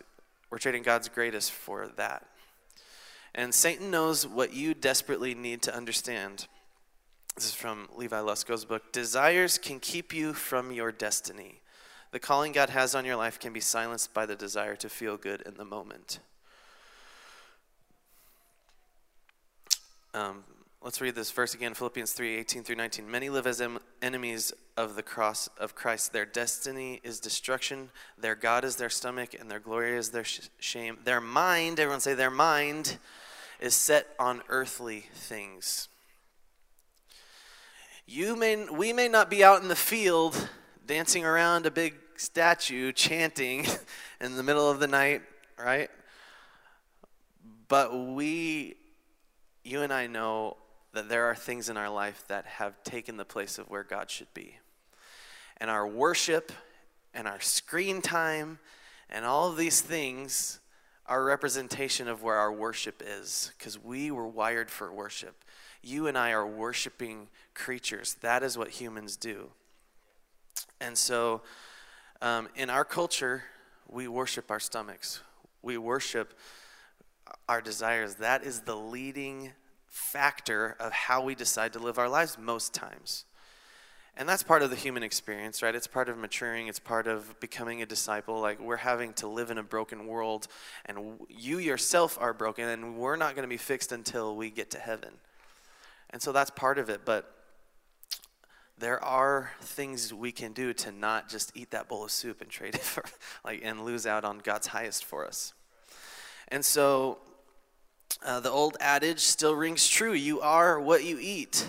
we're 0.50 0.58
trading 0.58 0.82
God's 0.82 1.08
greatest 1.08 1.52
for 1.52 1.88
that. 1.96 2.26
And 3.32 3.54
Satan 3.54 3.90
knows 3.90 4.26
what 4.26 4.52
you 4.52 4.74
desperately 4.74 5.34
need 5.34 5.62
to 5.62 5.74
understand. 5.74 6.48
This 7.36 7.46
is 7.46 7.54
from 7.54 7.88
Levi 7.94 8.18
Lusko's 8.18 8.64
book. 8.64 8.92
Desires 8.92 9.58
can 9.58 9.78
keep 9.78 10.12
you 10.12 10.32
from 10.32 10.72
your 10.72 10.90
destiny. 10.90 11.60
The 12.10 12.18
calling 12.18 12.52
God 12.52 12.70
has 12.70 12.94
on 12.94 13.04
your 13.04 13.16
life 13.16 13.38
can 13.38 13.52
be 13.52 13.60
silenced 13.60 14.14
by 14.14 14.26
the 14.26 14.34
desire 14.34 14.74
to 14.76 14.88
feel 14.88 15.16
good 15.16 15.42
in 15.42 15.54
the 15.54 15.64
moment. 15.64 16.18
Um, 20.16 20.44
let's 20.80 21.02
read 21.02 21.14
this 21.14 21.30
verse 21.30 21.52
again 21.52 21.74
Philippians 21.74 22.12
3 22.12 22.36
18 22.36 22.64
through 22.64 22.76
19. 22.76 23.10
Many 23.10 23.28
live 23.28 23.46
as 23.46 23.60
em- 23.60 23.80
enemies 24.00 24.50
of 24.74 24.96
the 24.96 25.02
cross 25.02 25.50
of 25.58 25.74
Christ. 25.74 26.14
Their 26.14 26.24
destiny 26.24 27.02
is 27.04 27.20
destruction, 27.20 27.90
their 28.16 28.34
God 28.34 28.64
is 28.64 28.76
their 28.76 28.88
stomach, 28.88 29.34
and 29.38 29.50
their 29.50 29.60
glory 29.60 29.94
is 29.94 30.12
their 30.12 30.24
sh- 30.24 30.48
shame. 30.58 30.96
Their 31.04 31.20
mind, 31.20 31.78
everyone 31.78 32.00
say, 32.00 32.14
their 32.14 32.30
mind 32.30 32.96
is 33.60 33.74
set 33.74 34.06
on 34.18 34.40
earthly 34.48 35.04
things. 35.12 35.88
You 38.06 38.34
may, 38.34 38.64
we 38.64 38.94
may 38.94 39.08
not 39.08 39.28
be 39.28 39.44
out 39.44 39.60
in 39.60 39.68
the 39.68 39.76
field 39.76 40.48
dancing 40.86 41.26
around 41.26 41.66
a 41.66 41.70
big 41.70 41.94
statue 42.16 42.90
chanting 42.92 43.66
in 44.22 44.36
the 44.36 44.42
middle 44.42 44.70
of 44.70 44.80
the 44.80 44.88
night, 44.88 45.20
right? 45.58 45.90
But 47.68 47.94
we 47.94 48.76
you 49.66 49.82
and 49.82 49.92
I 49.92 50.06
know 50.06 50.56
that 50.92 51.08
there 51.08 51.24
are 51.24 51.34
things 51.34 51.68
in 51.68 51.76
our 51.76 51.90
life 51.90 52.24
that 52.28 52.46
have 52.46 52.80
taken 52.84 53.16
the 53.16 53.24
place 53.24 53.58
of 53.58 53.68
where 53.68 53.82
God 53.82 54.10
should 54.10 54.32
be. 54.32 54.58
And 55.56 55.68
our 55.68 55.86
worship 55.86 56.52
and 57.12 57.26
our 57.26 57.40
screen 57.40 58.00
time 58.00 58.60
and 59.10 59.24
all 59.24 59.50
of 59.50 59.56
these 59.56 59.80
things 59.80 60.60
are 61.06 61.24
representation 61.24 62.06
of 62.06 62.22
where 62.22 62.36
our 62.36 62.52
worship 62.52 63.02
is 63.04 63.52
because 63.58 63.82
we 63.82 64.10
were 64.10 64.26
wired 64.26 64.70
for 64.70 64.92
worship. 64.92 65.44
You 65.82 66.06
and 66.06 66.16
I 66.16 66.30
are 66.30 66.46
worshiping 66.46 67.28
creatures. 67.52 68.16
That 68.20 68.42
is 68.42 68.56
what 68.56 68.68
humans 68.68 69.16
do. 69.16 69.50
And 70.80 70.96
so, 70.96 71.42
um, 72.22 72.48
in 72.54 72.70
our 72.70 72.84
culture, 72.84 73.44
we 73.88 74.08
worship 74.08 74.50
our 74.50 74.60
stomachs, 74.60 75.20
we 75.62 75.76
worship 75.76 76.34
our 77.48 77.60
desires. 77.60 78.16
That 78.16 78.44
is 78.44 78.60
the 78.60 78.76
leading 78.76 79.52
factor 79.86 80.76
of 80.78 80.92
how 80.92 81.22
we 81.22 81.34
decide 81.34 81.72
to 81.72 81.78
live 81.78 81.98
our 81.98 82.08
lives 82.08 82.38
most 82.38 82.74
times. 82.74 83.24
And 84.18 84.26
that's 84.26 84.42
part 84.42 84.62
of 84.62 84.70
the 84.70 84.76
human 84.76 85.02
experience, 85.02 85.62
right? 85.62 85.74
It's 85.74 85.86
part 85.86 86.08
of 86.08 86.16
maturing, 86.16 86.68
it's 86.68 86.78
part 86.78 87.06
of 87.06 87.38
becoming 87.38 87.82
a 87.82 87.86
disciple. 87.86 88.40
Like, 88.40 88.58
we're 88.58 88.76
having 88.76 89.12
to 89.14 89.28
live 89.28 89.50
in 89.50 89.58
a 89.58 89.62
broken 89.62 90.06
world, 90.06 90.48
and 90.86 91.18
you 91.28 91.58
yourself 91.58 92.16
are 92.18 92.32
broken, 92.32 92.66
and 92.66 92.96
we're 92.96 93.16
not 93.16 93.34
going 93.34 93.42
to 93.42 93.48
be 93.48 93.58
fixed 93.58 93.92
until 93.92 94.34
we 94.34 94.50
get 94.50 94.70
to 94.70 94.78
heaven. 94.78 95.10
And 96.10 96.22
so 96.22 96.32
that's 96.32 96.50
part 96.50 96.78
of 96.78 96.88
it. 96.88 97.02
But 97.04 97.30
there 98.78 99.02
are 99.04 99.50
things 99.60 100.14
we 100.14 100.32
can 100.32 100.52
do 100.52 100.72
to 100.72 100.92
not 100.92 101.28
just 101.28 101.54
eat 101.54 101.70
that 101.72 101.88
bowl 101.88 102.04
of 102.04 102.10
soup 102.10 102.40
and 102.40 102.48
trade 102.48 102.74
it 102.74 102.82
for, 102.82 103.04
like, 103.44 103.60
and 103.62 103.84
lose 103.84 104.06
out 104.06 104.24
on 104.24 104.38
God's 104.38 104.68
highest 104.68 105.04
for 105.04 105.26
us. 105.26 105.52
And 106.48 106.64
so 106.64 107.18
uh, 108.24 108.40
the 108.40 108.50
old 108.50 108.76
adage 108.80 109.20
still 109.20 109.54
rings 109.54 109.88
true 109.88 110.12
you 110.12 110.40
are 110.40 110.80
what 110.80 111.04
you 111.04 111.18
eat. 111.20 111.68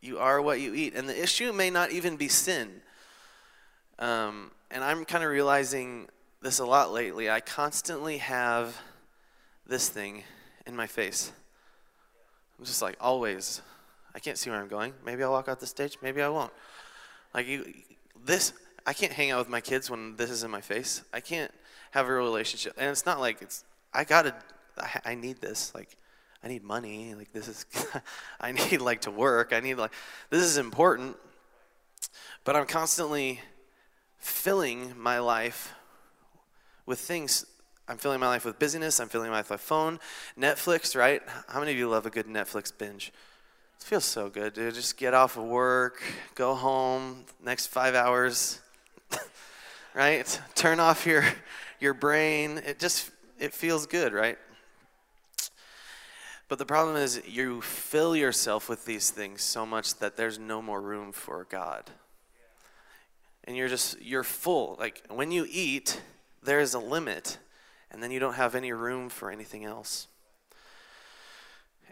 You 0.00 0.18
are 0.18 0.40
what 0.42 0.60
you 0.60 0.74
eat. 0.74 0.94
And 0.94 1.08
the 1.08 1.20
issue 1.20 1.52
may 1.52 1.70
not 1.70 1.90
even 1.90 2.16
be 2.16 2.28
sin. 2.28 2.82
Um, 3.98 4.50
and 4.70 4.84
I'm 4.84 5.04
kind 5.04 5.24
of 5.24 5.30
realizing 5.30 6.08
this 6.42 6.58
a 6.58 6.66
lot 6.66 6.92
lately. 6.92 7.30
I 7.30 7.40
constantly 7.40 8.18
have 8.18 8.76
this 9.66 9.88
thing 9.88 10.24
in 10.66 10.76
my 10.76 10.86
face. 10.86 11.32
I'm 12.58 12.64
just 12.66 12.82
like, 12.82 12.96
always. 13.00 13.62
I 14.14 14.18
can't 14.18 14.36
see 14.36 14.50
where 14.50 14.60
I'm 14.60 14.68
going. 14.68 14.92
Maybe 15.04 15.22
I'll 15.22 15.32
walk 15.32 15.48
out 15.48 15.58
the 15.58 15.66
stage. 15.66 15.96
Maybe 16.02 16.20
I 16.22 16.28
won't. 16.28 16.52
Like, 17.32 17.46
you, 17.46 17.72
this, 18.24 18.52
I 18.86 18.92
can't 18.92 19.12
hang 19.12 19.30
out 19.30 19.38
with 19.38 19.48
my 19.48 19.60
kids 19.60 19.90
when 19.90 20.16
this 20.16 20.30
is 20.30 20.44
in 20.44 20.50
my 20.50 20.60
face. 20.60 21.02
I 21.12 21.20
can't 21.20 21.50
have 21.94 22.08
a 22.08 22.12
relationship. 22.12 22.74
And 22.76 22.90
it's 22.90 23.06
not 23.06 23.20
like 23.20 23.40
it's, 23.40 23.64
I 23.92 24.02
gotta, 24.02 24.34
I, 24.76 25.00
I 25.04 25.14
need 25.14 25.40
this. 25.40 25.72
Like, 25.76 25.96
I 26.42 26.48
need 26.48 26.64
money. 26.64 27.14
Like 27.14 27.32
this 27.32 27.46
is, 27.46 27.66
I 28.40 28.50
need 28.50 28.80
like 28.80 29.02
to 29.02 29.12
work. 29.12 29.52
I 29.52 29.60
need 29.60 29.76
like, 29.76 29.92
this 30.28 30.42
is 30.42 30.56
important. 30.56 31.16
But 32.42 32.56
I'm 32.56 32.66
constantly 32.66 33.40
filling 34.18 34.92
my 34.98 35.20
life 35.20 35.72
with 36.84 36.98
things. 36.98 37.46
I'm 37.86 37.96
filling 37.96 38.18
my 38.18 38.26
life 38.26 38.44
with 38.44 38.58
busyness. 38.58 38.98
I'm 38.98 39.08
filling 39.08 39.30
my 39.30 39.36
life 39.36 39.50
with 39.50 39.60
phone, 39.60 40.00
Netflix, 40.36 40.96
right? 40.96 41.22
How 41.48 41.60
many 41.60 41.70
of 41.70 41.78
you 41.78 41.88
love 41.88 42.06
a 42.06 42.10
good 42.10 42.26
Netflix 42.26 42.76
binge? 42.76 43.12
It 43.78 43.84
feels 43.84 44.04
so 44.04 44.28
good, 44.28 44.52
dude. 44.54 44.74
Just 44.74 44.96
get 44.96 45.14
off 45.14 45.36
of 45.36 45.44
work, 45.44 46.02
go 46.34 46.54
home, 46.54 47.24
next 47.42 47.68
five 47.68 47.94
hours, 47.94 48.60
right? 49.94 50.40
Turn 50.56 50.80
off 50.80 51.06
your 51.06 51.24
your 51.84 51.94
brain. 51.94 52.60
It 52.66 52.80
just 52.80 53.10
it 53.38 53.52
feels 53.52 53.86
good, 53.86 54.12
right? 54.12 54.38
But 56.48 56.58
the 56.58 56.66
problem 56.66 56.96
is, 56.96 57.22
you 57.26 57.60
fill 57.60 58.16
yourself 58.16 58.68
with 58.68 58.84
these 58.84 59.10
things 59.10 59.42
so 59.42 59.64
much 59.64 59.96
that 59.96 60.16
there's 60.16 60.38
no 60.38 60.60
more 60.60 60.80
room 60.80 61.12
for 61.12 61.46
God. 61.48 61.90
And 63.44 63.56
you're 63.56 63.68
just, 63.68 64.00
you're 64.00 64.24
full. 64.24 64.76
Like 64.78 65.02
when 65.08 65.30
you 65.30 65.46
eat, 65.50 66.00
there 66.42 66.60
is 66.60 66.74
a 66.74 66.78
limit, 66.78 67.38
and 67.90 68.02
then 68.02 68.10
you 68.10 68.20
don't 68.20 68.34
have 68.34 68.54
any 68.54 68.72
room 68.72 69.08
for 69.08 69.30
anything 69.30 69.64
else. 69.64 70.06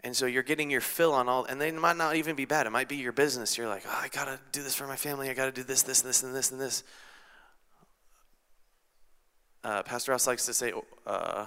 And 0.03 0.15
so 0.15 0.25
you're 0.25 0.43
getting 0.43 0.69
your 0.69 0.81
fill 0.81 1.13
on 1.13 1.29
all, 1.29 1.45
and 1.45 1.59
they 1.61 1.71
might 1.71 1.97
not 1.97 2.15
even 2.15 2.35
be 2.35 2.45
bad. 2.45 2.67
It 2.67 2.71
might 2.71 2.89
be 2.89 2.97
your 2.97 3.11
business. 3.11 3.57
You're 3.57 3.69
like, 3.69 3.83
oh, 3.87 3.99
I 4.01 4.09
gotta 4.09 4.39
do 4.51 4.61
this 4.61 4.75
for 4.75 4.87
my 4.87 4.97
family. 4.97 5.29
I 5.29 5.33
gotta 5.33 5.51
do 5.51 5.63
this, 5.63 5.81
this, 5.81 6.01
and 6.01 6.09
this, 6.09 6.23
and 6.23 6.35
this, 6.35 6.51
and 6.51 6.59
this. 6.59 6.83
Uh, 9.63 9.83
Pastor 9.83 10.11
Ross 10.11 10.27
likes 10.27 10.45
to 10.45 10.53
say, 10.53 10.73
uh, 11.05 11.45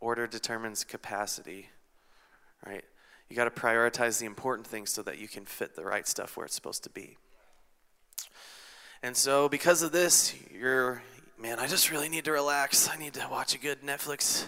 order 0.00 0.26
determines 0.26 0.84
capacity 0.84 1.70
right? 2.66 2.84
You 3.28 3.36
got 3.36 3.44
to 3.44 3.50
prioritize 3.50 4.18
the 4.18 4.26
important 4.26 4.66
things 4.66 4.90
so 4.90 5.02
that 5.02 5.18
you 5.18 5.28
can 5.28 5.44
fit 5.44 5.76
the 5.76 5.84
right 5.84 6.06
stuff 6.06 6.36
where 6.36 6.46
it's 6.46 6.54
supposed 6.54 6.82
to 6.84 6.90
be. 6.90 7.16
And 9.02 9.16
so, 9.16 9.48
because 9.48 9.82
of 9.82 9.92
this, 9.92 10.34
you're, 10.52 11.02
man, 11.38 11.58
I 11.58 11.66
just 11.66 11.90
really 11.90 12.08
need 12.08 12.24
to 12.24 12.32
relax. 12.32 12.88
I 12.88 12.96
need 12.96 13.14
to 13.14 13.28
watch 13.30 13.54
a 13.54 13.58
good 13.58 13.82
Netflix 13.82 14.44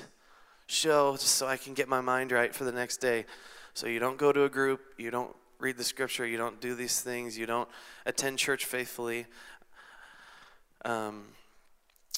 show 0.66 1.12
just 1.12 1.34
so 1.34 1.46
I 1.46 1.56
can 1.56 1.74
get 1.74 1.88
my 1.88 2.00
mind 2.00 2.32
right 2.32 2.54
for 2.54 2.64
the 2.64 2.72
next 2.72 2.98
day. 2.98 3.26
So, 3.74 3.86
you 3.86 4.00
don't 4.00 4.18
go 4.18 4.32
to 4.32 4.44
a 4.44 4.48
group, 4.48 4.80
you 4.98 5.10
don't 5.10 5.34
read 5.60 5.76
the 5.76 5.84
scripture, 5.84 6.26
you 6.26 6.38
don't 6.38 6.60
do 6.60 6.74
these 6.74 7.00
things, 7.00 7.38
you 7.38 7.46
don't 7.46 7.68
attend 8.06 8.38
church 8.38 8.64
faithfully. 8.64 9.26
Um, 10.84 11.24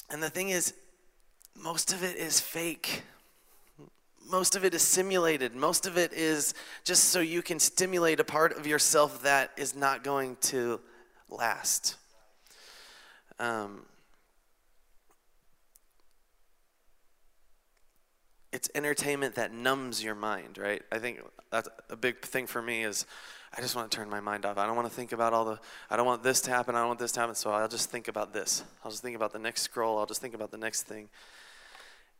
and 0.09 0.21
the 0.21 0.29
thing 0.29 0.49
is, 0.49 0.73
most 1.55 1.93
of 1.93 2.03
it 2.03 2.15
is 2.15 2.39
fake 2.39 3.03
most 4.29 4.55
of 4.55 4.65
it 4.65 4.73
is 4.73 4.81
simulated. 4.81 5.55
Most 5.55 5.85
of 5.85 5.97
it 5.97 6.13
is 6.13 6.53
just 6.83 7.05
so 7.05 7.19
you 7.19 7.41
can 7.41 7.59
stimulate 7.59 8.19
a 8.19 8.23
part 8.23 8.57
of 8.57 8.65
yourself 8.65 9.23
that 9.23 9.51
is 9.57 9.75
not 9.75 10.03
going 10.03 10.37
to 10.41 10.79
last. 11.29 11.97
Um, 13.39 13.85
it's 18.51 18.69
entertainment 18.75 19.35
that 19.35 19.53
numbs 19.53 20.03
your 20.03 20.15
mind, 20.15 20.57
right? 20.57 20.81
I 20.91 20.99
think 20.99 21.19
that's 21.51 21.69
a 21.89 21.95
big 21.95 22.21
thing 22.21 22.47
for 22.47 22.61
me 22.61 22.83
is 22.83 23.05
I 23.55 23.61
just 23.61 23.75
want 23.75 23.91
to 23.91 23.95
turn 23.95 24.09
my 24.09 24.19
mind 24.19 24.45
off. 24.45 24.57
I 24.57 24.65
don't 24.65 24.75
want 24.75 24.87
to 24.87 24.93
think 24.93 25.11
about 25.11 25.31
all 25.31 25.45
the 25.45 25.59
I 25.89 25.95
don't 25.95 26.05
want 26.05 26.23
this 26.23 26.41
to 26.41 26.51
happen, 26.51 26.75
I 26.75 26.79
don't 26.79 26.87
want 26.87 26.99
this 26.99 27.11
to 27.13 27.19
happen, 27.19 27.35
so 27.35 27.51
I'll 27.51 27.67
just 27.67 27.89
think 27.89 28.07
about 28.07 28.33
this. 28.33 28.63
I'll 28.83 28.91
just 28.91 29.03
think 29.03 29.15
about 29.15 29.31
the 29.31 29.39
next 29.39 29.61
scroll, 29.61 29.99
I'll 29.99 30.05
just 30.05 30.21
think 30.21 30.33
about 30.33 30.51
the 30.51 30.57
next 30.57 30.83
thing. 30.83 31.09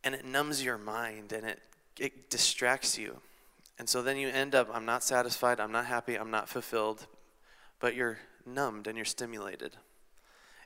And 0.04 0.14
it 0.14 0.24
numbs 0.24 0.62
your 0.62 0.78
mind 0.78 1.32
and 1.32 1.46
it 1.46 1.60
it 1.98 2.30
distracts 2.30 2.98
you. 2.98 3.20
And 3.78 3.88
so 3.88 4.02
then 4.02 4.16
you 4.16 4.28
end 4.28 4.54
up, 4.54 4.68
I'm 4.72 4.84
not 4.84 5.02
satisfied, 5.02 5.60
I'm 5.60 5.72
not 5.72 5.86
happy, 5.86 6.16
I'm 6.16 6.30
not 6.30 6.48
fulfilled, 6.48 7.06
but 7.80 7.94
you're 7.94 8.18
numbed 8.46 8.86
and 8.86 8.96
you're 8.96 9.04
stimulated. 9.04 9.76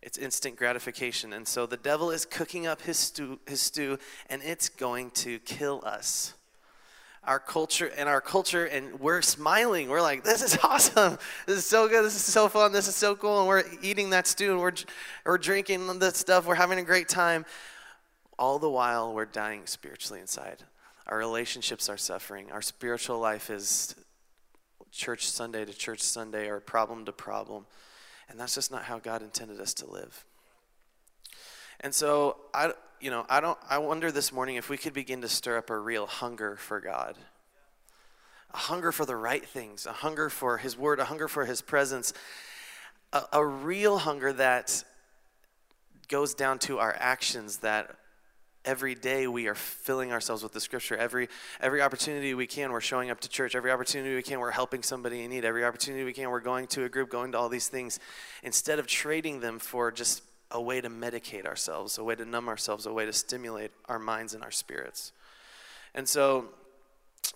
It's 0.03 0.19
instant 0.19 0.57
gratification. 0.57 1.33
And 1.33 1.49
so 1.49 1.67
the 1.67 1.77
devil 1.77 2.11
is 2.11 2.25
cooking 2.25 2.67
up 2.67 2.83
his 2.83 2.99
stew, 2.99 3.41
his 3.47 3.61
stew 3.61 3.99
and 4.29 4.43
it's 4.43 4.69
going 4.69 5.11
to 5.13 5.39
kill 5.41 5.83
us. 5.85 6.35
Our 7.25 7.39
culture 7.39 7.91
and 7.97 8.09
our 8.09 8.21
culture, 8.21 8.65
and 8.65 9.01
we're 9.01 9.23
smiling. 9.23 9.89
We're 9.89 10.01
like, 10.01 10.25
this 10.25 10.43
is 10.43 10.59
awesome. 10.65 11.19
This 11.47 11.59
is 11.59 11.67
so 11.67 11.89
good. 11.89 12.05
This 12.05 12.15
is 12.15 12.25
so 12.25 12.49
fun. 12.49 12.73
This 12.73 12.89
is 12.89 12.97
so 12.97 13.15
cool. 13.15 13.41
And 13.41 13.49
we're 13.49 13.65
eating 13.83 14.11
that 14.11 14.27
stew 14.27 14.53
and 14.53 14.61
we're, 14.61 14.73
we're 15.27 15.39
drinking 15.39 15.99
the 15.99 16.11
stuff. 16.11 16.47
We're 16.47 16.55
having 16.55 16.79
a 16.79 16.85
great 16.85 17.09
time. 17.09 17.45
All 18.39 18.59
the 18.59 18.71
while, 18.71 19.13
we're 19.13 19.25
dying 19.25 19.63
spiritually 19.67 20.21
inside. 20.21 20.63
Our 21.07 21.19
relationships 21.19 21.89
are 21.89 21.97
suffering. 21.97 22.53
Our 22.53 22.63
spiritual 22.63 23.19
life 23.19 23.51
is 23.51 23.95
church 24.91 25.29
Sunday 25.29 25.65
to 25.65 25.73
church 25.73 26.01
Sunday 26.01 26.49
or 26.49 26.61
problem 26.61 27.05
to 27.07 27.13
problem. 27.13 27.67
And 28.29 28.39
that's 28.39 28.55
just 28.55 28.71
not 28.71 28.85
how 28.85 28.99
God 28.99 29.23
intended 29.23 29.61
us 29.61 29.75
to 29.75 29.91
live. 29.91 30.25
And 31.81 31.95
so 31.95 32.37
I 32.53 32.73
you 33.01 33.11
know, 33.11 33.27
I 33.29 33.41
don't 33.41 33.59
I 33.69 33.79
wonder 33.79 34.11
this 34.11 34.33
morning 34.33 34.57
if 34.57 34.69
we 34.69 34.77
could 34.77 34.93
begin 34.93 35.21
to 35.23 35.29
stir 35.29 35.59
up 35.59 35.71
a 35.71 35.79
real 35.79 36.07
hunger 36.07 36.57
for 36.57 36.81
God. 36.81 37.17
A 38.55 38.57
hunger 38.57 38.93
for 38.93 39.05
the 39.05 39.17
right 39.17 39.45
things, 39.45 39.85
a 39.87 39.93
hunger 39.93 40.31
for 40.31 40.57
his 40.59 40.77
word, 40.77 41.01
a 41.01 41.05
hunger 41.05 41.29
for 41.29 41.45
his 41.45 41.61
presence. 41.61 42.13
A, 43.13 43.23
a 43.35 43.45
real 43.45 43.99
hunger 43.99 44.33
that 44.33 44.85
goes 46.09 46.35
down 46.35 46.59
to 46.61 46.79
our 46.79 46.95
actions 46.99 47.59
that 47.59 47.95
every 48.65 48.95
day 48.95 49.27
we 49.27 49.47
are 49.47 49.55
filling 49.55 50.13
ourselves 50.13 50.43
with 50.43 50.53
the 50.53 50.61
scripture 50.61 50.97
every 50.97 51.29
every 51.61 51.81
opportunity 51.81 52.35
we 52.35 52.47
can 52.47 52.73
we're 52.73 52.81
showing 52.81 53.09
up 53.09 53.21
to 53.21 53.29
church 53.29 53.55
every 53.55 53.71
opportunity 53.71 54.15
we 54.15 54.23
can 54.23 54.41
we're 54.41 54.51
helping 54.51 54.83
somebody 54.83 55.23
in 55.23 55.31
need 55.31 55.45
every 55.45 55.65
opportunity 55.65 56.05
we 56.05 56.13
can 56.13 56.29
we're 56.29 56.41
going 56.41 56.67
to 56.67 56.85
a 56.85 56.89
group 56.89 57.09
going 57.09 57.33
to 57.33 57.39
all 57.39 57.49
these 57.49 57.69
things 57.69 58.01
instead 58.43 58.79
of 58.79 58.87
trading 58.87 59.41
them 59.41 59.59
for 59.59 59.93
just 59.93 60.23
a 60.51 60.61
way 60.61 60.81
to 60.81 60.89
medicate 60.89 61.47
ourselves 61.47 61.99
a 61.99 62.05
way 62.05 62.15
to 62.15 62.25
numb 62.25 62.49
ourselves 62.49 62.87
a 62.87 62.93
way 62.93 63.05
to 63.05 63.13
stimulate 63.13 63.71
our 63.89 63.99
minds 63.99 64.35
and 64.35 64.43
our 64.43 64.51
spirits 64.51 65.13
and 65.95 66.09
so 66.09 66.47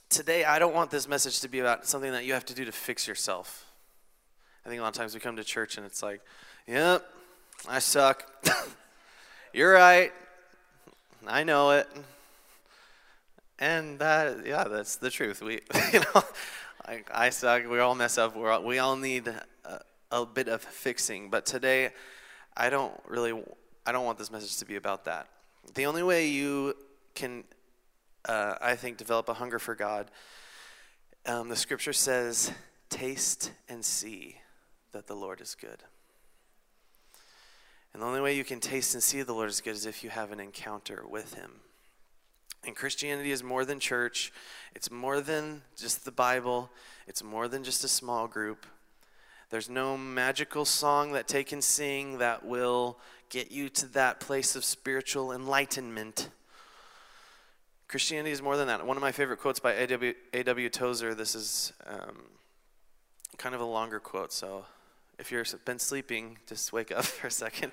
today 0.09 0.45
i 0.45 0.59
don't 0.59 0.75
want 0.75 0.91
this 0.91 1.07
message 1.07 1.41
to 1.41 1.49
be 1.49 1.59
about 1.59 1.87
something 1.87 2.13
that 2.13 2.25
you 2.25 2.33
have 2.33 2.45
to 2.45 2.55
do 2.55 2.65
to 2.65 2.73
fix 2.73 3.07
yourself 3.07 3.67
i 4.65 4.69
think 4.69 4.79
a 4.79 4.83
lot 4.83 4.89
of 4.89 4.95
times 4.95 5.15
we 5.15 5.21
come 5.21 5.37
to 5.37 5.45
church 5.45 5.77
and 5.77 5.85
it's 5.85 6.03
like 6.03 6.21
yep 6.67 7.05
i 7.69 7.79
suck 7.79 8.27
you're 9.53 9.73
right 9.73 10.13
I 11.27 11.45
know 11.45 11.71
it. 11.71 11.89
And 13.59 13.99
that, 14.01 14.45
yeah, 14.45 14.65
that's 14.65 14.97
the 14.97 15.11
truth. 15.11 15.41
We, 15.41 15.61
you 15.93 16.01
know, 16.01 16.23
I, 16.85 17.05
I 17.13 17.31
suck. 17.31 17.69
We 17.71 17.79
all 17.79 17.95
mess 17.95 18.19
up. 18.19 18.37
All, 18.37 18.63
we 18.65 18.79
all 18.79 18.97
need 18.97 19.29
a, 19.29 19.81
a 20.11 20.27
bit 20.27 20.49
of 20.49 20.63
fixing. 20.63 21.31
But 21.31 21.47
today, 21.47 21.91
I 22.57 22.71
don't 22.71 22.95
really. 23.07 23.43
I 23.85 23.93
don't 23.93 24.05
want 24.05 24.19
this 24.19 24.31
message 24.31 24.59
to 24.59 24.65
be 24.65 24.77
about 24.77 25.05
that. 25.07 25.29
The 25.75 25.87
only 25.87 26.03
way 26.03 26.29
you 26.29 26.77
can, 27.15 27.45
uh, 28.27 28.55
I 28.61 28.77
think, 28.77 28.97
develop 28.97 29.29
a 29.29 29.35
hunger 29.35 29.59
for 29.59 29.75
God, 29.75 30.11
um, 31.27 31.49
the 31.49 31.57
Scripture 31.57 31.93
says, 31.93 32.53
"Taste 32.91 33.53
and 33.69 33.85
see 33.85 34.37
that 34.93 35.07
the 35.07 35.17
Lord 35.17 35.41
is 35.41 35.55
good." 35.55 35.83
And 37.93 38.03
the 38.03 38.07
only 38.07 38.21
way 38.21 38.37
you 38.37 38.45
can 38.45 38.61
taste 38.61 38.95
and 38.95 39.03
see 39.03 39.23
the 39.23 39.35
Lord 39.35 39.51
is 39.51 39.61
good 39.61 39.75
is 39.75 39.85
if 39.85 40.03
you 40.03 40.11
have 40.11 40.33
an 40.33 40.41
encounter 40.41 41.05
with 41.07 41.35
Him. 41.35 41.61
And 42.65 42.77
Christianity 42.77 43.33
is 43.33 43.43
more 43.43 43.65
than 43.65 43.81
church, 43.81 44.33
it's 44.75 44.91
more 44.91 45.21
than 45.21 45.63
just 45.77 46.05
the 46.05 46.13
Bible, 46.13 46.71
it's 47.07 47.23
more 47.23 47.49
than 47.49 47.65
just 47.65 47.83
a 47.83 47.89
small 47.89 48.29
group. 48.29 48.67
There's 49.53 49.69
no 49.69 49.99
magical 49.99 50.65
song 50.65 51.13
that 51.13 51.29
they 51.29 51.45
can 51.45 51.61
sing 51.61 52.17
that 52.17 52.43
will 52.43 52.99
get 53.29 53.53
you 53.53 53.69
to 53.69 53.87
that 53.93 54.19
place 54.19 54.57
of 54.57 54.65
spiritual 54.65 55.31
enlightenment. 55.31 56.31
Christianity 57.87 58.31
is 58.31 58.41
more 58.41 58.57
than 58.57 58.69
that. 58.69 58.87
One 58.87 58.97
of 58.97 59.03
my 59.03 59.13
favorite 59.13 59.41
quotes 59.41 59.61
by 59.61 59.75
A.W. 59.75 60.71
Tozer, 60.71 61.15
this 61.15 61.35
is 61.35 61.75
um, 61.87 62.23
kind 63.37 63.55
of 63.55 63.61
a 63.61 63.67
longer 63.67 64.01
quote, 64.01 64.33
so 64.33 64.65
if 65.19 65.31
you've 65.31 65.55
been 65.67 65.79
sleeping, 65.79 66.39
just 66.47 66.73
wake 66.73 66.91
up 66.91 67.05
for 67.05 67.27
a 67.27 67.31
second. 67.31 67.73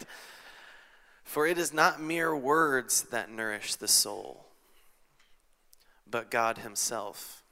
For 1.23 1.47
it 1.47 1.57
is 1.57 1.73
not 1.73 2.01
mere 2.01 2.35
words 2.35 3.03
that 3.03 3.31
nourish 3.31 3.75
the 3.75 3.87
soul 3.87 4.47
but 6.11 6.29
God 6.29 6.57
Himself. 6.57 7.43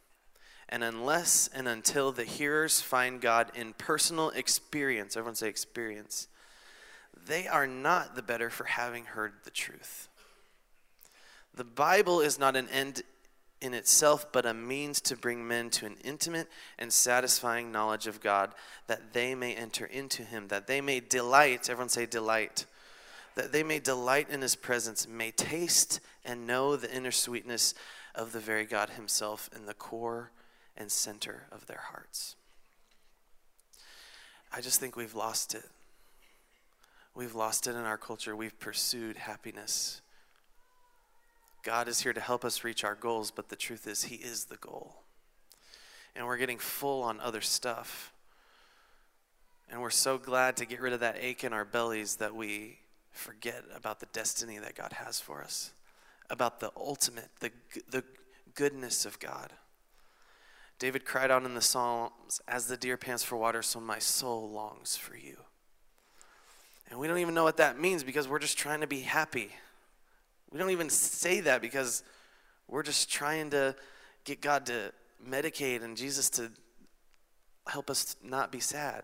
And 0.69 0.84
unless 0.84 1.49
and 1.53 1.67
until 1.67 2.12
the 2.12 2.25
hearers 2.25 2.82
find 2.82 3.21
God 3.21 3.51
in 3.56 3.73
personal 3.73 4.30
experience, 4.32 5.15
everyone 5.15 5.36
say 5.36 5.47
experience, 5.47 6.27
they 7.25 7.47
are 7.47 7.67
not 7.67 8.15
the 8.15 8.21
better 8.21 8.49
for 8.49 8.65
having 8.65 9.06
heard 9.06 9.34
the 9.43 9.51
truth. 9.51 10.10
The 11.53 11.63
Bible 11.63 12.19
is 12.19 12.38
not 12.38 12.56
an 12.56 12.67
end 12.69 13.03
in 13.62 13.73
itself, 13.73 14.32
but 14.32 14.45
a 14.45 14.53
means 14.53 15.01
to 15.01 15.15
bring 15.15 15.47
men 15.47 15.69
to 15.71 15.86
an 15.86 15.97
intimate 16.03 16.47
and 16.77 16.93
satisfying 16.93 17.71
knowledge 17.71 18.06
of 18.06 18.21
God, 18.21 18.53
that 18.86 19.13
they 19.13 19.34
may 19.34 19.56
enter 19.56 19.86
into 19.86 20.23
Him, 20.23 20.49
that 20.49 20.67
they 20.67 20.82
may 20.82 20.99
delight, 20.99 21.69
everyone 21.69 21.89
say 21.89 22.06
delight, 22.06 22.65
that 23.36 23.51
they 23.51 23.63
may 23.63 23.80
delight 23.80 24.30
in 24.30 24.41
His 24.41 24.56
presence, 24.56 25.08
may 25.08 25.32
taste 25.32 25.99
and 26.23 26.45
know 26.45 26.75
the 26.75 26.93
inner 26.93 27.12
sweetness 27.12 27.73
of 28.13 28.32
the 28.32 28.39
very 28.39 28.65
God 28.65 28.91
Himself 28.91 29.49
in 29.56 29.65
the 29.65 29.73
core 29.73 30.32
and 30.77 30.91
center 30.91 31.47
of 31.51 31.67
their 31.67 31.83
hearts. 31.91 32.35
I 34.51 34.61
just 34.61 34.79
think 34.79 34.95
we've 34.95 35.15
lost 35.15 35.53
it. 35.53 35.65
We've 37.15 37.35
lost 37.35 37.67
it 37.67 37.71
in 37.71 37.77
our 37.77 37.97
culture. 37.97 38.35
We've 38.35 38.57
pursued 38.59 39.17
happiness. 39.17 40.01
God 41.63 41.87
is 41.87 42.01
here 42.01 42.13
to 42.13 42.21
help 42.21 42.45
us 42.45 42.63
reach 42.63 42.83
our 42.83 42.95
goals, 42.95 43.31
but 43.31 43.49
the 43.49 43.55
truth 43.55 43.87
is, 43.87 44.05
He 44.05 44.15
is 44.15 44.45
the 44.45 44.57
goal. 44.57 45.01
And 46.15 46.25
we're 46.25 46.37
getting 46.37 46.59
full 46.59 47.03
on 47.03 47.19
other 47.19 47.41
stuff. 47.41 48.13
And 49.69 49.81
we're 49.81 49.89
so 49.89 50.17
glad 50.17 50.55
to 50.57 50.65
get 50.65 50.79
rid 50.79 50.93
of 50.93 51.01
that 51.01 51.17
ache 51.19 51.43
in 51.43 51.53
our 51.53 51.65
bellies 51.65 52.17
that 52.17 52.33
we 52.33 52.77
forget 53.11 53.63
about 53.75 53.99
the 53.99 54.05
destiny 54.07 54.59
that 54.59 54.75
God 54.75 54.93
has 54.93 55.19
for 55.19 55.41
us 55.41 55.71
about 56.29 56.59
the 56.59 56.71
ultimate, 56.75 57.29
the, 57.39 57.51
the 57.89 58.03
goodness 58.55 59.05
of 59.05 59.19
God. 59.19 59.51
David 60.79 61.05
cried 61.05 61.31
out 61.31 61.43
in 61.43 61.55
the 61.55 61.61
Psalms, 61.61 62.41
As 62.47 62.67
the 62.67 62.77
deer 62.77 62.97
pants 62.97 63.23
for 63.23 63.35
water, 63.35 63.61
so 63.61 63.79
my 63.79 63.99
soul 63.99 64.49
longs 64.49 64.95
for 64.95 65.15
you. 65.15 65.37
And 66.89 66.99
we 66.99 67.07
don't 67.07 67.17
even 67.17 67.33
know 67.33 67.43
what 67.43 67.57
that 67.57 67.79
means 67.79 68.03
because 68.03 68.27
we're 68.27 68.39
just 68.39 68.57
trying 68.57 68.81
to 68.81 68.87
be 68.87 69.01
happy. 69.01 69.49
We 70.51 70.59
don't 70.59 70.69
even 70.69 70.89
say 70.89 71.41
that 71.41 71.61
because 71.61 72.03
we're 72.67 72.83
just 72.83 73.11
trying 73.11 73.49
to 73.49 73.75
get 74.23 74.41
God 74.41 74.65
to 74.67 74.91
medicate 75.27 75.83
and 75.83 75.97
Jesus 75.97 76.29
to 76.31 76.51
help 77.67 77.89
us 77.89 78.15
not 78.23 78.51
be 78.51 78.59
sad. 78.59 79.03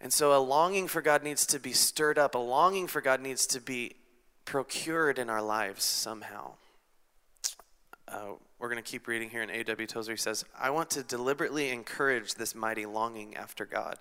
And 0.00 0.12
so 0.12 0.36
a 0.36 0.38
longing 0.38 0.88
for 0.88 1.02
God 1.02 1.22
needs 1.22 1.44
to 1.46 1.58
be 1.58 1.72
stirred 1.72 2.18
up. 2.18 2.34
A 2.34 2.38
longing 2.38 2.86
for 2.86 3.00
God 3.00 3.20
needs 3.20 3.46
to 3.48 3.60
be 3.60 3.96
procured 4.44 5.18
in 5.18 5.28
our 5.28 5.42
lives 5.42 5.84
somehow. 5.84 6.52
Uh, 8.10 8.32
we're 8.58 8.70
going 8.70 8.82
to 8.82 8.90
keep 8.90 9.06
reading 9.06 9.28
here 9.28 9.42
in 9.42 9.50
A.W. 9.50 9.86
Tozer. 9.86 10.12
He 10.12 10.18
says, 10.18 10.44
I 10.58 10.70
want 10.70 10.88
to 10.90 11.02
deliberately 11.02 11.68
encourage 11.68 12.34
this 12.34 12.54
mighty 12.54 12.86
longing 12.86 13.36
after 13.36 13.66
God. 13.66 13.98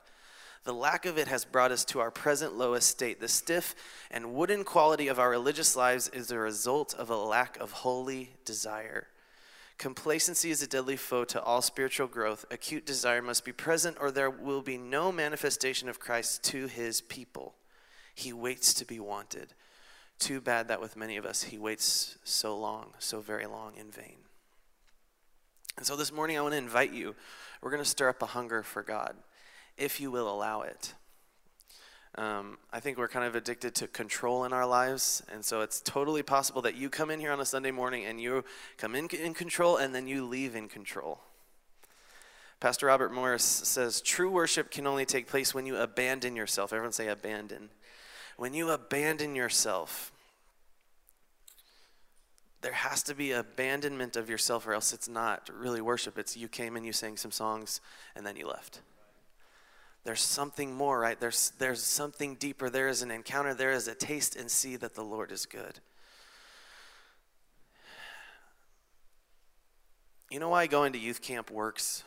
The 0.63 0.73
lack 0.73 1.05
of 1.05 1.17
it 1.17 1.27
has 1.27 1.43
brought 1.43 1.71
us 1.71 1.83
to 1.85 1.99
our 1.99 2.11
present 2.11 2.57
lowest 2.57 2.89
state. 2.89 3.19
The 3.19 3.27
stiff 3.27 3.75
and 4.09 4.33
wooden 4.33 4.63
quality 4.63 5.07
of 5.09 5.19
our 5.19 5.29
religious 5.29 5.75
lives 5.75 6.07
is 6.09 6.31
a 6.31 6.37
result 6.37 6.93
of 6.93 7.09
a 7.09 7.17
lack 7.17 7.57
of 7.57 7.71
holy 7.71 8.31
desire. 8.45 9.07
Complacency 9.77 10.51
is 10.51 10.61
a 10.61 10.67
deadly 10.67 10.95
foe 10.95 11.25
to 11.25 11.41
all 11.41 11.61
spiritual 11.61 12.07
growth. 12.07 12.45
Acute 12.49 12.85
desire 12.85 13.21
must 13.21 13.45
be 13.45 13.51
present, 13.51 13.97
or 13.99 14.09
there 14.09 14.29
will 14.29 14.61
be 14.61 14.77
no 14.77 15.11
manifestation 15.11 15.89
of 15.89 15.99
Christ 15.99 16.43
to 16.45 16.67
his 16.67 17.01
people. 17.01 17.55
He 18.15 18.33
waits 18.33 18.73
to 18.75 18.85
be 18.85 18.99
wanted. 18.99 19.53
Too 20.19 20.41
bad 20.41 20.67
that 20.67 20.81
with 20.81 20.95
many 20.95 21.17
of 21.17 21.25
us, 21.25 21.43
he 21.43 21.57
waits 21.57 22.17
so 22.23 22.57
long, 22.57 22.93
so 22.99 23.21
very 23.21 23.45
long 23.45 23.75
in 23.77 23.91
vain. 23.91 24.17
And 25.77 25.85
so 25.85 25.95
this 25.95 26.11
morning, 26.11 26.37
I 26.37 26.41
want 26.41 26.53
to 26.53 26.57
invite 26.57 26.91
you. 26.91 27.15
We're 27.61 27.69
going 27.69 27.83
to 27.83 27.89
stir 27.89 28.09
up 28.09 28.21
a 28.21 28.27
hunger 28.27 28.63
for 28.63 28.81
God, 28.81 29.15
if 29.77 30.01
you 30.01 30.09
will 30.09 30.29
allow 30.29 30.61
it. 30.61 30.95
Um, 32.15 32.57
I 32.73 32.79
think 32.79 32.97
we're 32.97 33.07
kind 33.07 33.25
of 33.25 33.35
addicted 33.35 33.75
to 33.75 33.87
control 33.87 34.43
in 34.43 34.53
our 34.53 34.65
lives, 34.65 35.21
and 35.31 35.45
so 35.45 35.61
it's 35.61 35.81
totally 35.81 36.23
possible 36.23 36.63
that 36.63 36.75
you 36.75 36.89
come 36.89 37.11
in 37.11 37.19
here 37.19 37.31
on 37.31 37.39
a 37.39 37.45
Sunday 37.45 37.69
morning 37.69 38.05
and 38.05 38.19
you 38.19 38.43
come 38.77 38.95
in 38.95 39.07
in 39.07 39.35
control 39.35 39.77
and 39.77 39.93
then 39.93 40.07
you 40.07 40.25
leave 40.25 40.55
in 40.55 40.67
control. 40.67 41.19
Pastor 42.59 42.87
Robert 42.87 43.13
Morris 43.13 43.43
says 43.43 44.01
true 44.01 44.31
worship 44.31 44.71
can 44.71 44.87
only 44.87 45.05
take 45.05 45.27
place 45.27 45.53
when 45.53 45.67
you 45.67 45.77
abandon 45.77 46.35
yourself. 46.35 46.73
Everyone 46.73 46.91
say 46.91 47.07
abandon 47.07 47.69
when 48.37 48.53
you 48.53 48.69
abandon 48.69 49.35
yourself, 49.35 50.11
there 52.61 52.73
has 52.73 53.03
to 53.03 53.15
be 53.15 53.31
abandonment 53.31 54.15
of 54.15 54.29
yourself, 54.29 54.65
or 54.65 54.73
else 54.73 54.93
it's 54.93 55.09
not 55.09 55.49
really 55.53 55.81
worship. 55.81 56.17
It's 56.17 56.37
you 56.37 56.47
came 56.47 56.75
and 56.75 56.85
you 56.85 56.93
sang 56.93 57.17
some 57.17 57.31
songs 57.31 57.81
and 58.15 58.25
then 58.25 58.35
you 58.35 58.47
left. 58.47 58.81
There's 60.03 60.21
something 60.21 60.73
more, 60.73 60.99
right? 60.99 61.19
There's, 61.19 61.51
there's 61.59 61.83
something 61.83 62.35
deeper. 62.35 62.69
There 62.69 62.87
is 62.87 63.01
an 63.01 63.11
encounter. 63.11 63.53
There 63.53 63.71
is 63.71 63.87
a 63.87 63.95
taste 63.95 64.35
and 64.35 64.49
see 64.49 64.75
that 64.77 64.95
the 64.95 65.03
Lord 65.03 65.31
is 65.31 65.45
good. 65.45 65.79
You 70.29 70.39
know 70.39 70.49
why 70.49 70.67
going 70.67 70.93
to 70.93 70.99
youth 70.99 71.21
camp 71.21 71.51
works? 71.51 72.03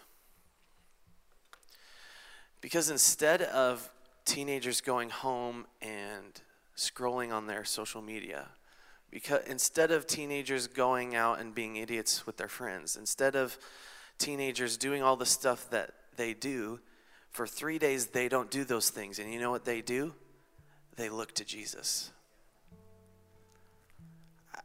Because 2.61 2.91
instead 2.91 3.43
of 3.43 3.91
teenagers 4.31 4.81
going 4.81 5.11
home 5.11 5.67
and 5.83 6.41
scrolling 6.77 7.33
on 7.33 7.49
their 7.49 7.65
social 7.65 8.01
media 8.01 8.47
because 9.11 9.45
instead 9.49 9.91
of 9.91 10.07
teenagers 10.07 10.69
going 10.69 11.17
out 11.17 11.41
and 11.41 11.53
being 11.53 11.75
idiots 11.75 12.27
with 12.27 12.37
their 12.37 12.47
friends 12.47 12.95
instead 12.95 13.35
of 13.35 13.59
teenagers 14.19 14.77
doing 14.77 15.03
all 15.03 15.17
the 15.17 15.27
stuff 15.27 15.69
that 15.71 15.91
they 16.15 16.33
do 16.33 16.79
for 17.33 17.45
3 17.45 17.77
days 17.79 18.07
they 18.07 18.29
don't 18.29 18.53
do 18.53 18.63
those 18.63 18.89
things. 18.89 19.19
And 19.19 19.33
you 19.33 19.41
know 19.41 19.51
what 19.51 19.65
they 19.65 19.81
do? 19.81 20.15
They 20.95 21.09
look 21.09 21.35
to 21.35 21.45
Jesus. 21.45 22.13
I, 24.55 24.61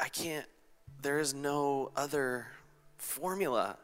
I 0.00 0.08
can't 0.08 0.46
there 1.02 1.20
is 1.20 1.32
no 1.32 1.92
other 1.94 2.48
formula. 2.98 3.76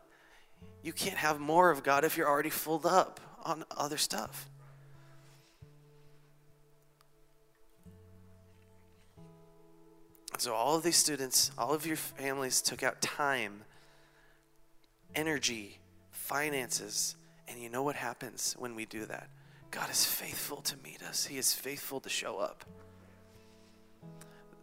You 0.82 0.92
can't 0.92 1.18
have 1.18 1.38
more 1.38 1.70
of 1.70 1.84
God 1.84 2.04
if 2.04 2.16
you're 2.16 2.28
already 2.28 2.50
filled 2.50 2.84
up 2.84 3.20
on 3.44 3.64
other 3.76 3.96
stuff 3.96 4.50
So, 10.38 10.54
all 10.54 10.76
of 10.76 10.84
these 10.84 10.96
students, 10.96 11.50
all 11.58 11.74
of 11.74 11.84
your 11.84 11.96
families 11.96 12.62
took 12.62 12.84
out 12.84 13.00
time, 13.00 13.64
energy, 15.16 15.80
finances, 16.12 17.16
and 17.48 17.60
you 17.60 17.68
know 17.68 17.82
what 17.82 17.96
happens 17.96 18.54
when 18.56 18.76
we 18.76 18.84
do 18.84 19.04
that? 19.06 19.30
God 19.72 19.90
is 19.90 20.04
faithful 20.04 20.58
to 20.62 20.76
meet 20.84 21.02
us, 21.02 21.26
He 21.26 21.38
is 21.38 21.54
faithful 21.54 21.98
to 22.00 22.08
show 22.08 22.38
up. 22.38 22.64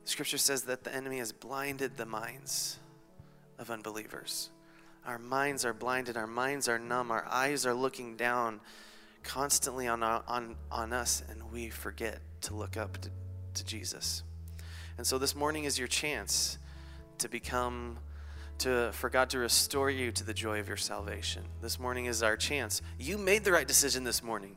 Scripture 0.05 0.37
says 0.37 0.63
that 0.63 0.85
the 0.85 0.95
enemy 0.95 1.17
has 1.17 1.33
blinded 1.33 1.97
the 1.97 2.05
minds 2.05 2.79
of 3.59 3.69
unbelievers. 3.69 4.51
Our 5.05 5.19
minds 5.19 5.65
are 5.65 5.73
blinded, 5.73 6.15
our 6.15 6.25
minds 6.25 6.69
are 6.69 6.79
numb, 6.79 7.11
our 7.11 7.27
eyes 7.29 7.65
are 7.65 7.73
looking 7.73 8.15
down 8.15 8.61
constantly 9.23 9.89
on, 9.89 10.03
on, 10.03 10.55
on 10.71 10.93
us, 10.93 11.21
and 11.29 11.51
we 11.51 11.69
forget 11.69 12.19
to 12.43 12.55
look 12.55 12.77
up 12.77 12.97
to, 13.01 13.09
to 13.55 13.65
Jesus. 13.65 14.23
And 14.97 15.05
so 15.05 15.17
this 15.17 15.35
morning 15.35 15.65
is 15.65 15.77
your 15.77 15.87
chance 15.87 16.57
to 17.17 17.29
become 17.29 17.97
to, 18.59 18.91
for 18.93 19.09
God 19.09 19.29
to 19.31 19.39
restore 19.39 19.89
you 19.89 20.11
to 20.13 20.23
the 20.23 20.33
joy 20.33 20.59
of 20.59 20.67
your 20.67 20.77
salvation. 20.77 21.43
This 21.61 21.79
morning 21.79 22.05
is 22.05 22.23
our 22.23 22.37
chance. 22.37 22.81
You 22.97 23.17
made 23.17 23.43
the 23.43 23.51
right 23.51 23.67
decision 23.67 24.03
this 24.03 24.23
morning. 24.23 24.55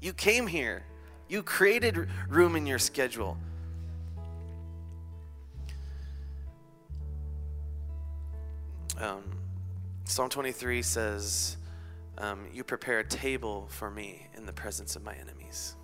You 0.00 0.12
came 0.12 0.46
here, 0.46 0.84
you 1.28 1.42
created 1.42 2.08
room 2.28 2.56
in 2.56 2.66
your 2.66 2.78
schedule. 2.78 3.38
Um, 8.98 9.22
Psalm 10.04 10.28
23 10.28 10.82
says, 10.82 11.56
um, 12.18 12.46
You 12.52 12.64
prepare 12.64 12.98
a 12.98 13.04
table 13.04 13.68
for 13.70 13.90
me 13.90 14.26
in 14.36 14.44
the 14.44 14.52
presence 14.52 14.96
of 14.96 15.02
my 15.02 15.14
enemies. 15.14 15.76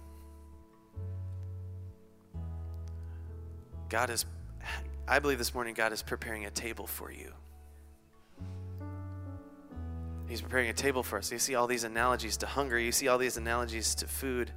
God 3.89 4.11
is, 4.11 4.27
I 5.07 5.19
believe 5.19 5.39
this 5.39 5.55
morning, 5.55 5.75
God 5.75 5.93
is 5.93 6.03
preparing 6.03 6.45
a 6.45 6.51
table 6.51 6.87
for 6.87 7.11
you. 7.13 7.33
He's 10.29 10.41
preparing 10.41 10.69
a 10.69 10.73
table 10.73 11.03
for 11.03 11.19
us. 11.19 11.31
You 11.31 11.39
see 11.39 11.55
all 11.55 11.69
these 11.69 11.85
analogies 11.85 12.37
to 12.39 12.47
hunger, 12.47 12.79
you 12.79 12.91
see 12.91 13.09
all 13.09 13.19
these 13.19 13.37
analogies 13.37 13.95
to 13.97 14.07
food. 14.07 14.51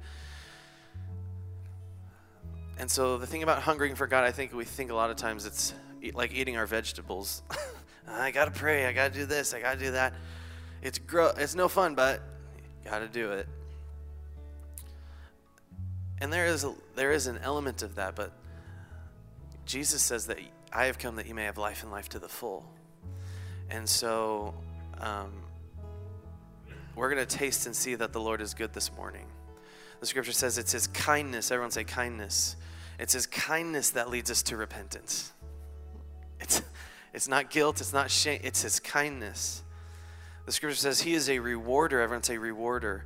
And 2.76 2.90
so, 2.90 3.18
the 3.18 3.26
thing 3.26 3.42
about 3.42 3.62
hungering 3.62 3.94
for 3.94 4.06
God, 4.06 4.24
I 4.24 4.32
think 4.32 4.52
we 4.52 4.64
think 4.64 4.90
a 4.90 4.94
lot 4.94 5.10
of 5.10 5.16
times 5.16 5.46
it's 5.46 5.74
like 6.14 6.34
eating 6.34 6.56
our 6.56 6.66
vegetables. 6.66 7.42
I 8.08 8.30
gotta 8.32 8.50
pray, 8.50 8.86
I 8.86 8.92
gotta 8.92 9.14
do 9.14 9.26
this, 9.26 9.54
I 9.54 9.60
gotta 9.60 9.78
do 9.78 9.92
that. 9.92 10.14
It's 10.82 10.98
gro- 10.98 11.34
it's 11.36 11.54
no 11.54 11.68
fun, 11.68 11.94
but 11.94 12.20
gotta 12.84 13.06
do 13.06 13.32
it. 13.32 13.46
And 16.20 16.32
there 16.32 16.46
is 16.46 16.64
a, 16.64 16.74
there 16.96 17.12
is 17.12 17.26
an 17.28 17.38
element 17.38 17.82
of 17.82 17.94
that, 17.94 18.16
but 18.16 18.32
Jesus 19.70 20.02
says 20.02 20.26
that 20.26 20.38
I 20.72 20.86
have 20.86 20.98
come 20.98 21.14
that 21.14 21.28
you 21.28 21.34
may 21.36 21.44
have 21.44 21.56
life 21.56 21.84
and 21.84 21.92
life 21.92 22.08
to 22.08 22.18
the 22.18 22.28
full. 22.28 22.68
And 23.70 23.88
so 23.88 24.52
um, 24.98 25.30
we're 26.96 27.08
going 27.08 27.24
to 27.24 27.36
taste 27.38 27.66
and 27.66 27.76
see 27.76 27.94
that 27.94 28.12
the 28.12 28.18
Lord 28.18 28.40
is 28.40 28.52
good 28.52 28.72
this 28.72 28.92
morning. 28.96 29.26
The 30.00 30.06
scripture 30.06 30.32
says 30.32 30.58
it's 30.58 30.72
his 30.72 30.88
kindness. 30.88 31.52
Everyone 31.52 31.70
say 31.70 31.84
kindness. 31.84 32.56
It's 32.98 33.12
his 33.12 33.28
kindness 33.28 33.90
that 33.90 34.10
leads 34.10 34.28
us 34.28 34.42
to 34.42 34.56
repentance. 34.56 35.32
It's, 36.40 36.62
it's 37.14 37.28
not 37.28 37.48
guilt, 37.48 37.80
it's 37.80 37.92
not 37.92 38.10
shame, 38.10 38.40
it's 38.42 38.62
his 38.62 38.80
kindness. 38.80 39.62
The 40.46 40.52
scripture 40.52 40.78
says 40.78 41.02
he 41.02 41.14
is 41.14 41.30
a 41.30 41.38
rewarder. 41.38 42.00
Everyone 42.00 42.24
say 42.24 42.38
rewarder. 42.38 43.04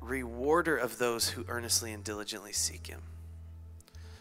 rewarder 0.00 0.76
of 0.76 0.98
those 0.98 1.30
who 1.30 1.44
earnestly 1.48 1.92
and 1.92 2.04
diligently 2.04 2.52
seek 2.52 2.86
him. 2.86 3.00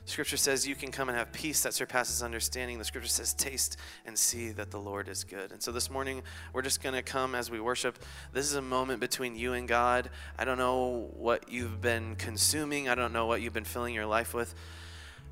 Scripture 0.09 0.37
says 0.37 0.67
you 0.67 0.73
can 0.73 0.91
come 0.91 1.07
and 1.07 1.15
have 1.15 1.31
peace 1.31 1.61
that 1.61 1.75
surpasses 1.75 2.23
understanding. 2.23 2.79
The 2.79 2.83
scripture 2.83 3.07
says, 3.07 3.31
taste 3.31 3.77
and 4.07 4.17
see 4.17 4.49
that 4.49 4.71
the 4.71 4.79
Lord 4.79 5.07
is 5.07 5.23
good. 5.23 5.51
And 5.51 5.61
so 5.61 5.71
this 5.71 5.91
morning, 5.91 6.23
we're 6.51 6.63
just 6.63 6.81
going 6.81 6.95
to 6.95 7.03
come 7.03 7.35
as 7.35 7.51
we 7.51 7.59
worship. 7.59 7.99
This 8.33 8.45
is 8.45 8.55
a 8.55 8.61
moment 8.61 9.01
between 9.01 9.35
you 9.35 9.53
and 9.53 9.67
God. 9.67 10.09
I 10.35 10.45
don't 10.45 10.57
know 10.57 11.11
what 11.13 11.51
you've 11.51 11.79
been 11.79 12.15
consuming, 12.15 12.89
I 12.89 12.95
don't 12.95 13.13
know 13.13 13.27
what 13.27 13.43
you've 13.43 13.53
been 13.53 13.63
filling 13.63 13.93
your 13.93 14.07
life 14.07 14.33
with. 14.33 14.55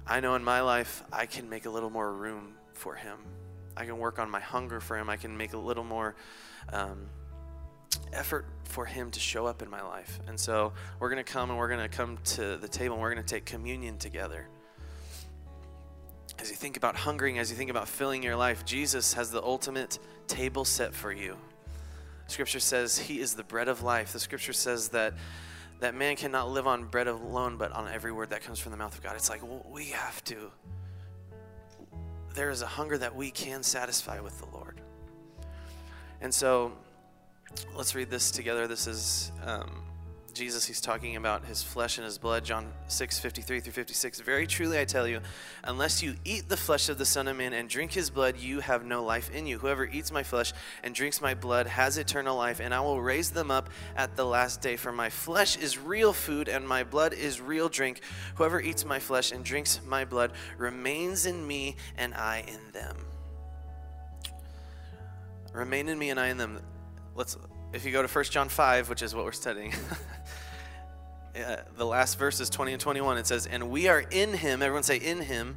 I 0.05 0.19
know 0.19 0.35
in 0.35 0.43
my 0.43 0.61
life, 0.61 1.03
I 1.11 1.25
can 1.25 1.49
make 1.49 1.65
a 1.65 1.71
little 1.71 1.89
more 1.89 2.13
room 2.13 2.53
for 2.73 2.93
Him. 2.93 3.17
I 3.75 3.85
can 3.85 3.97
work 3.97 4.19
on 4.19 4.29
my 4.29 4.41
hunger 4.41 4.79
for 4.79 4.95
Him. 4.95 5.09
I 5.09 5.15
can 5.17 5.35
make 5.35 5.53
a 5.53 5.57
little 5.57 5.83
more. 5.83 6.15
Um, 6.71 7.07
effort 8.13 8.45
for 8.63 8.85
him 8.85 9.09
to 9.09 9.19
show 9.19 9.47
up 9.47 9.61
in 9.61 9.69
my 9.69 9.81
life. 9.81 10.19
And 10.27 10.39
so 10.39 10.73
we're 10.99 11.09
going 11.09 11.23
to 11.23 11.29
come 11.29 11.49
and 11.49 11.57
we're 11.57 11.67
going 11.67 11.79
to 11.79 11.89
come 11.89 12.17
to 12.25 12.57
the 12.57 12.67
table 12.67 12.95
and 12.95 13.01
we're 13.01 13.11
going 13.11 13.25
to 13.25 13.33
take 13.35 13.45
communion 13.45 13.97
together 13.97 14.47
as 16.39 16.49
you 16.49 16.55
think 16.55 16.77
about 16.77 16.95
hungering, 16.95 17.39
as 17.39 17.49
you 17.49 17.57
think 17.57 17.69
about 17.69 17.87
filling 17.87 18.23
your 18.23 18.35
life, 18.35 18.65
Jesus 18.65 19.13
has 19.13 19.31
the 19.31 19.41
ultimate 19.41 19.99
table 20.27 20.65
set 20.65 20.93
for 20.93 21.11
you. 21.11 21.37
Scripture 22.27 22.59
says 22.59 22.97
he 22.97 23.19
is 23.19 23.33
the 23.33 23.43
bread 23.43 23.67
of 23.67 23.83
life. 23.83 24.13
The 24.13 24.19
scripture 24.19 24.53
says 24.53 24.89
that 24.89 25.13
that 25.79 25.95
man 25.95 26.15
cannot 26.15 26.49
live 26.49 26.67
on 26.67 26.85
bread 26.85 27.07
alone, 27.07 27.57
but 27.57 27.71
on 27.71 27.87
every 27.87 28.11
word 28.11 28.31
that 28.31 28.41
comes 28.41 28.59
from 28.59 28.71
the 28.71 28.77
mouth 28.77 28.95
of 28.95 29.03
God. 29.03 29.15
It's 29.15 29.29
like 29.29 29.43
well, 29.43 29.65
we 29.69 29.85
have 29.87 30.23
to. 30.25 30.51
There 32.33 32.49
is 32.49 32.61
a 32.61 32.67
hunger 32.67 32.97
that 32.97 33.15
we 33.15 33.31
can 33.31 33.63
satisfy 33.63 34.19
with 34.19 34.37
the 34.39 34.45
Lord. 34.47 34.81
And 36.21 36.33
so 36.33 36.73
let's 37.75 37.95
read 37.95 38.09
this 38.09 38.31
together. 38.31 38.67
This 38.67 38.87
is 38.87 39.31
um, 39.45 39.83
Jesus, 40.37 40.65
he's 40.65 40.79
talking 40.79 41.15
about 41.15 41.45
his 41.45 41.63
flesh 41.63 41.97
and 41.97 42.05
his 42.05 42.19
blood, 42.19 42.45
John 42.45 42.71
6, 42.87 43.19
53 43.19 43.59
through 43.59 43.73
56. 43.73 44.21
Very 44.21 44.45
truly 44.45 44.79
I 44.79 44.85
tell 44.85 45.07
you, 45.07 45.21
unless 45.63 46.03
you 46.03 46.15
eat 46.23 46.47
the 46.47 46.55
flesh 46.55 46.89
of 46.89 46.99
the 46.99 47.05
Son 47.05 47.27
of 47.27 47.35
Man 47.35 47.53
and 47.53 47.67
drink 47.67 47.91
his 47.91 48.11
blood, 48.11 48.37
you 48.37 48.59
have 48.59 48.85
no 48.85 49.03
life 49.03 49.31
in 49.31 49.47
you. 49.47 49.57
Whoever 49.57 49.85
eats 49.85 50.11
my 50.11 50.21
flesh 50.21 50.53
and 50.83 50.93
drinks 50.93 51.21
my 51.21 51.33
blood 51.33 51.65
has 51.65 51.97
eternal 51.97 52.37
life, 52.37 52.59
and 52.59 52.73
I 52.73 52.81
will 52.81 53.01
raise 53.01 53.31
them 53.31 53.49
up 53.49 53.69
at 53.95 54.15
the 54.15 54.25
last 54.25 54.61
day. 54.61 54.75
For 54.75 54.91
my 54.91 55.09
flesh 55.09 55.57
is 55.57 55.77
real 55.77 56.13
food, 56.13 56.47
and 56.47 56.67
my 56.67 56.83
blood 56.83 57.13
is 57.13 57.41
real 57.41 57.67
drink. 57.67 58.01
Whoever 58.35 58.61
eats 58.61 58.85
my 58.85 58.99
flesh 58.99 59.31
and 59.31 59.43
drinks 59.43 59.81
my 59.85 60.05
blood 60.05 60.33
remains 60.57 61.25
in 61.25 61.47
me, 61.47 61.77
and 61.97 62.13
I 62.13 62.43
in 62.47 62.71
them. 62.73 62.97
Remain 65.51 65.89
in 65.89 65.97
me, 65.97 66.11
and 66.11 66.19
I 66.19 66.27
in 66.27 66.37
them. 66.37 66.59
Let's 67.15 67.35
if 67.73 67.85
you 67.85 67.91
go 67.91 68.01
to 68.01 68.07
1 68.07 68.25
John 68.25 68.49
5, 68.49 68.89
which 68.89 69.01
is 69.01 69.13
what 69.13 69.25
we're 69.25 69.31
studying, 69.33 69.73
uh, 71.37 71.63
the 71.75 71.85
last 71.85 72.17
verses 72.17 72.49
20 72.49 72.73
and 72.73 72.81
21, 72.81 73.17
it 73.17 73.27
says, 73.27 73.45
And 73.45 73.69
we 73.69 73.87
are 73.87 73.99
in 73.99 74.33
him, 74.33 74.61
everyone 74.61 74.83
say, 74.83 74.97
in 74.97 75.21
him, 75.21 75.55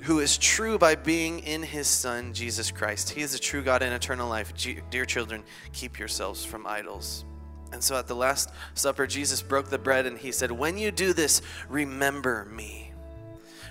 who 0.00 0.20
is 0.20 0.36
true 0.36 0.78
by 0.78 0.94
being 0.94 1.40
in 1.40 1.62
his 1.62 1.86
Son, 1.86 2.34
Jesus 2.34 2.70
Christ. 2.70 3.10
He 3.10 3.22
is 3.22 3.32
the 3.32 3.38
true 3.38 3.62
God 3.62 3.82
and 3.82 3.94
eternal 3.94 4.28
life. 4.28 4.54
G- 4.54 4.80
dear 4.90 5.04
children, 5.04 5.42
keep 5.72 5.98
yourselves 5.98 6.44
from 6.44 6.66
idols. 6.66 7.24
And 7.72 7.82
so 7.82 7.96
at 7.96 8.06
the 8.06 8.14
Last 8.14 8.50
Supper, 8.74 9.06
Jesus 9.06 9.42
broke 9.42 9.68
the 9.68 9.78
bread 9.78 10.06
and 10.06 10.18
he 10.18 10.30
said, 10.30 10.50
When 10.52 10.78
you 10.78 10.90
do 10.90 11.12
this, 11.12 11.42
remember 11.68 12.44
me. 12.44 12.92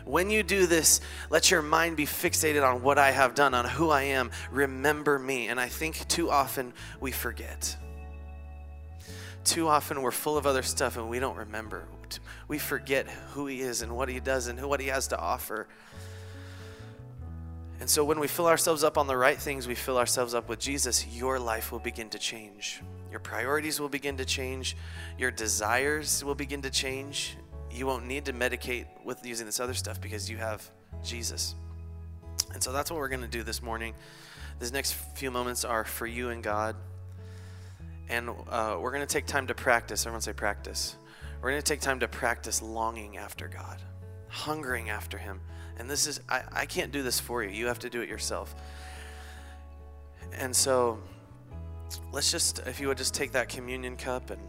When 0.06 0.30
you 0.30 0.44
do 0.44 0.66
this, 0.66 1.00
let 1.30 1.52
your 1.52 1.62
mind 1.62 1.96
be 1.96 2.06
fixated 2.06 2.68
on 2.68 2.82
what 2.82 2.98
I 2.98 3.12
have 3.12 3.36
done, 3.36 3.54
on 3.54 3.66
who 3.66 3.90
I 3.90 4.04
am. 4.04 4.32
Remember 4.52 5.18
me. 5.18 5.48
And 5.48 5.60
I 5.60 5.70
think 5.70 6.08
too 6.08 6.30
often 6.30 6.74
we 7.00 7.12
forget. 7.12 7.78
Too 9.44 9.68
often 9.68 10.02
we're 10.02 10.12
full 10.12 10.38
of 10.38 10.46
other 10.46 10.64
stuff 10.64 10.98
and 10.98 11.10
we 11.10 11.20
don't 11.20 11.38
remember. 11.38 11.86
We 12.48 12.60
forget 12.60 13.08
who 13.32 13.48
He 13.48 13.62
is 13.62 13.82
and 13.82 13.96
what 13.96 14.10
He 14.10 14.20
does 14.20 14.48
and 14.48 14.64
what 14.66 14.80
He 14.80 14.88
has 14.88 15.08
to 15.10 15.20
offer. 15.20 15.68
And 17.80 17.90
so 17.90 18.06
when 18.06 18.20
we 18.20 18.28
fill 18.28 18.48
ourselves 18.48 18.84
up 18.84 18.98
on 18.98 19.08
the 19.08 19.18
right 19.18 19.38
things, 19.38 19.68
we 19.68 19.76
fill 19.76 19.98
ourselves 19.98 20.34
up 20.34 20.48
with 20.48 20.60
Jesus, 20.60 21.06
your 21.08 21.40
life 21.40 21.72
will 21.72 21.80
begin 21.80 22.10
to 22.12 22.20
change. 22.20 22.82
Your 23.12 23.20
priorities 23.20 23.80
will 23.80 23.90
begin 23.90 24.16
to 24.18 24.26
change. 24.26 24.78
Your 25.18 25.32
desires 25.32 26.24
will 26.24 26.36
begin 26.36 26.62
to 26.62 26.70
change 26.70 27.36
you 27.74 27.88
won't 27.88 28.06
need 28.06 28.26
to 28.26 28.34
medicate 28.34 28.86
with 29.04 29.26
using 29.26 29.46
this 29.46 29.60
other 29.60 29.74
stuff 29.74 30.00
because 30.00 30.30
you 30.30 30.38
have 30.38 30.70
Jesus. 31.04 31.56
And 32.54 32.62
so 32.62 32.72
that's 32.72 32.92
what 32.92 33.00
we're 33.00 33.10
going 33.10 33.22
to 33.22 33.28
do 33.28 33.44
this 33.44 33.64
morning. 33.64 33.96
These 34.60 34.72
next 34.72 34.94
few 35.16 35.32
moments 35.32 35.66
are 35.66 35.84
for 35.84 36.06
you 36.06 36.30
and 36.30 36.44
God. 36.44 36.76
And 38.10 38.30
uh, 38.30 38.78
we're 38.80 38.92
going 38.92 39.06
to 39.06 39.12
take 39.12 39.26
time 39.26 39.48
to 39.48 39.56
practice. 39.56 40.06
Everyone 40.06 40.22
say 40.22 40.34
practice. 40.34 40.96
We're 41.42 41.52
going 41.52 41.62
to 41.62 41.68
take 41.68 41.82
time 41.82 42.00
to 42.02 42.08
practice 42.08 42.62
longing 42.62 43.18
after 43.18 43.48
God, 43.48 43.82
hungering 44.30 44.90
after 44.90 45.18
Him. 45.18 45.42
And 45.78 45.90
this 45.90 46.08
is, 46.08 46.22
I, 46.30 46.44
I 46.52 46.66
can't 46.66 46.92
do 46.92 47.04
this 47.04 47.20
for 47.20 47.44
you. 47.44 47.50
You 47.50 47.68
have 47.68 47.80
to 47.80 47.90
do 47.90 48.02
it 48.02 48.10
yourself. 48.10 48.56
And 50.32 50.56
so 50.56 51.00
let's 52.12 52.32
just, 52.32 52.60
if 52.60 52.80
you 52.80 52.88
would 52.88 52.98
just 52.98 53.14
take 53.14 53.32
that 53.34 53.50
communion 53.50 53.98
cup 53.98 54.30
and 54.30 54.40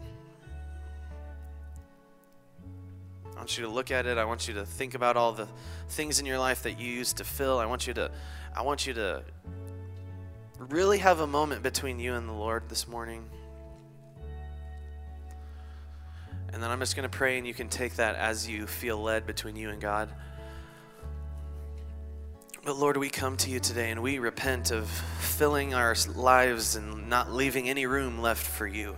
I 3.35 3.37
want 3.39 3.57
you 3.57 3.65
to 3.65 3.69
look 3.69 3.91
at 3.91 4.05
it. 4.05 4.17
I 4.17 4.23
want 4.23 4.47
you 4.47 4.53
to 4.55 4.65
think 4.65 4.93
about 4.93 5.17
all 5.17 5.33
the 5.33 5.47
things 5.89 6.19
in 6.19 6.25
your 6.25 6.39
life 6.39 6.63
that 6.63 6.79
you 6.79 6.89
used 6.91 7.17
to 7.17 7.25
fill. 7.25 7.59
I 7.59 7.65
want 7.65 7.85
you 7.85 7.93
to 7.95 8.09
I 8.55 8.61
want 8.61 8.87
you 8.87 8.93
to 8.93 9.23
really 10.57 10.99
have 10.99 11.19
a 11.19 11.27
moment 11.27 11.61
between 11.61 11.99
you 11.99 12.13
and 12.13 12.29
the 12.29 12.33
Lord 12.33 12.69
this 12.69 12.87
morning. 12.87 13.29
And 16.55 16.63
then 16.63 16.71
I'm 16.71 16.79
just 16.79 16.95
going 16.95 17.03
to 17.03 17.09
pray 17.09 17.37
and 17.37 17.45
you 17.45 17.53
can 17.53 17.67
take 17.67 17.97
that 17.97 18.15
as 18.15 18.47
you 18.47 18.65
feel 18.65 18.97
led 18.97 19.27
between 19.27 19.57
you 19.57 19.71
and 19.71 19.81
God. 19.81 20.09
But 22.63 22.77
Lord, 22.77 22.95
we 22.95 23.09
come 23.09 23.35
to 23.35 23.49
you 23.49 23.59
today 23.59 23.91
and 23.91 24.01
we 24.01 24.19
repent 24.19 24.71
of 24.71 24.89
filling 25.19 25.73
our 25.73 25.93
lives 26.15 26.77
and 26.77 27.09
not 27.09 27.29
leaving 27.29 27.67
any 27.67 27.85
room 27.85 28.21
left 28.21 28.47
for 28.47 28.65
you. 28.65 28.95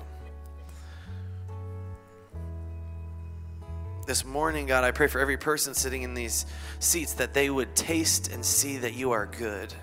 this 4.05 4.23
morning, 4.23 4.67
God, 4.67 4.85
I 4.85 4.91
pray 4.91 5.07
for 5.07 5.19
every 5.19 5.35
person 5.35 5.73
sitting 5.73 6.03
in 6.03 6.13
these 6.13 6.45
seats 6.79 7.13
that 7.15 7.33
they 7.33 7.49
would 7.49 7.75
taste 7.75 8.31
and 8.31 8.45
see 8.45 8.77
that 8.77 8.93
you 8.93 9.11
are 9.11 9.25
good. 9.25 9.73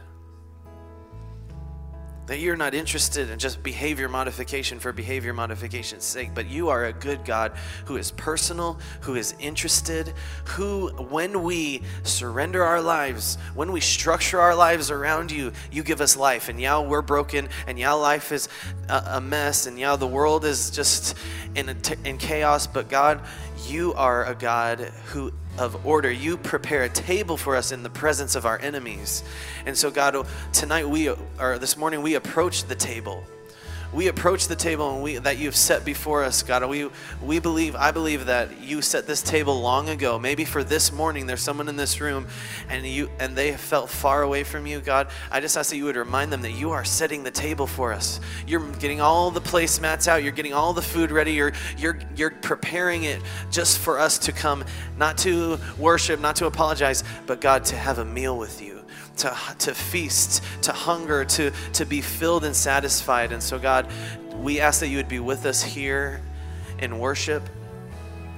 That 2.27 2.39
you're 2.39 2.57
not 2.57 2.73
interested 2.73 3.29
in 3.29 3.39
just 3.39 3.63
behavior 3.63 4.09
modification 4.09 4.81
for 4.81 4.93
behavior 4.93 5.35
modification's 5.35 6.05
sake, 6.05 6.31
but 6.35 6.47
you 6.47 6.71
are 6.71 6.87
a 6.87 6.93
good 6.93 7.23
God 7.23 7.53
who 7.85 7.99
is 7.99 8.11
personal, 8.13 8.79
who 9.03 9.15
is 9.15 9.35
interested, 9.39 10.15
who, 10.45 10.89
when 10.89 11.43
we 11.43 11.83
surrender 12.03 12.65
our 12.65 12.81
lives, 12.81 13.37
when 13.55 13.73
we 13.73 13.81
structure 13.81 14.41
our 14.41 14.55
lives 14.55 14.91
around 14.91 15.31
you, 15.33 15.53
you 15.71 15.83
give 15.83 16.01
us 16.01 16.17
life. 16.17 16.49
And 16.49 16.59
yeah, 16.59 16.81
we're 16.81 17.03
broken, 17.03 17.51
and 17.67 17.79
yeah, 17.79 17.93
life 17.93 18.33
is 18.33 18.49
a, 18.89 19.21
mess, 19.21 19.67
and 19.67 19.79
yeah, 19.79 19.97
the 19.97 20.07
world 20.07 20.47
is 20.47 20.71
just 20.71 21.19
in, 21.55 21.77
in 22.05 22.17
chaos, 22.17 22.67
but 22.67 22.89
God, 22.89 23.21
you 23.67 23.93
are 23.95 24.25
a 24.25 24.35
God 24.35 24.81
who 25.07 25.31
of 25.59 25.87
order. 25.87 26.11
You 26.11 26.37
prepare 26.37 26.85
a 26.85 26.89
table 26.89 27.37
for 27.37 27.57
us 27.57 27.73
in 27.73 27.83
the 27.83 27.91
presence 27.91 28.35
of 28.35 28.47
our 28.47 28.59
enemies. 28.59 29.23
And 29.67 29.77
so, 29.77 29.91
God, 29.91 30.27
tonight 30.53 30.89
we, 30.89 31.09
or 31.41 31.59
this 31.59 31.77
morning, 31.77 32.03
we 32.03 32.15
approach 32.15 32.65
the 32.65 32.75
table. 32.75 33.25
We 33.93 34.09
approach 34.09 34.49
the 34.49 34.57
table 34.57 35.01
we, 35.01 35.19
that 35.19 35.39
you've 35.39 35.57
set 35.57 35.85
before 35.85 36.25
us, 36.25 36.43
God. 36.43 36.69
We, 36.69 36.89
we 37.23 37.39
believe, 37.39 37.77
I 37.77 37.91
believe 37.91 38.27
that 38.27 38.61
you 38.61 38.83
set 38.83 39.07
this 39.07 39.23
table 39.23 39.61
long 39.61 39.89
ago. 39.89 40.19
Maybe 40.19 40.45
for 40.45 40.65
this 40.65 40.93
morning, 40.93 41.27
there's 41.27 41.43
someone 41.43 41.69
in 41.69 41.77
this 41.77 42.01
room 42.01 42.27
and 42.69 42.87
you 42.87 43.11
and 43.19 43.37
they 43.37 43.51
have 43.53 43.61
felt 43.61 43.91
far 43.91 44.23
away 44.23 44.45
from 44.45 44.67
you, 44.67 44.81
God. 44.81 45.09
I 45.31 45.41
just 45.41 45.57
ask 45.57 45.71
that 45.71 45.77
you 45.77 45.85
would 45.85 45.97
remind 45.97 46.33
them 46.33 46.43
that 46.43 46.53
you 46.53 46.71
are 46.71 46.85
setting 46.85 47.23
the 47.23 47.31
table 47.31 47.67
for 47.67 47.93
us. 47.93 48.21
You're 48.47 48.69
getting 48.73 49.01
all 49.01 49.31
the 49.31 49.41
placemats 49.41 50.09
out. 50.09 50.23
You're 50.23 50.33
getting 50.33 50.55
all 50.55 50.73
the 50.73 50.83
food 50.83 51.11
ready. 51.11 51.33
You're 51.33 51.53
you're 51.79 51.99
you're 52.17 52.31
preparing 52.31 53.05
it 53.05 53.21
just 53.51 53.79
for 53.79 53.99
us 53.99 54.19
to 54.19 54.33
come, 54.33 54.65
not 54.97 55.19
to 55.19 55.59
worship, 55.79 56.21
not 56.21 56.37
to 56.37 56.47
apologize, 56.47 57.05
but 57.27 57.41
God 57.41 57.65
to 57.67 57.77
have 57.77 57.99
a 57.99 58.05
meal 58.05 58.37
with 58.37 58.61
you 58.61 58.74
to, 59.19 59.37
to 59.59 59.75
feast, 59.75 60.43
to 60.63 60.73
hunger, 60.73 61.25
to, 61.25 61.53
to 61.75 61.85
be 61.85 62.01
filled 62.01 62.45
and 62.45 62.55
satisfied. 62.55 63.33
And 63.33 63.43
so, 63.43 63.59
God, 63.59 63.87
we 64.37 64.61
ask 64.61 64.81
that 64.81 64.89
you 64.89 64.97
would 64.97 65.09
be 65.09 65.21
with 65.21 65.47
us 65.47 65.63
here 65.63 66.21
in 66.79 66.99
worship. 66.99 67.43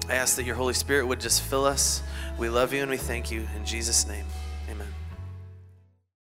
I 0.08 0.14
ask 0.14 0.36
that 0.36 0.44
your 0.44 0.54
Holy 0.54 0.74
Spirit 0.74 1.06
would 1.06 1.20
just 1.20 1.42
fill 1.42 1.64
us. 1.64 2.02
We 2.38 2.48
love 2.48 2.72
you 2.72 2.82
and 2.82 2.90
we 2.90 2.96
thank 2.96 3.30
you. 3.30 3.46
In 3.56 3.64
Jesus' 3.64 4.06
name. 4.06 4.26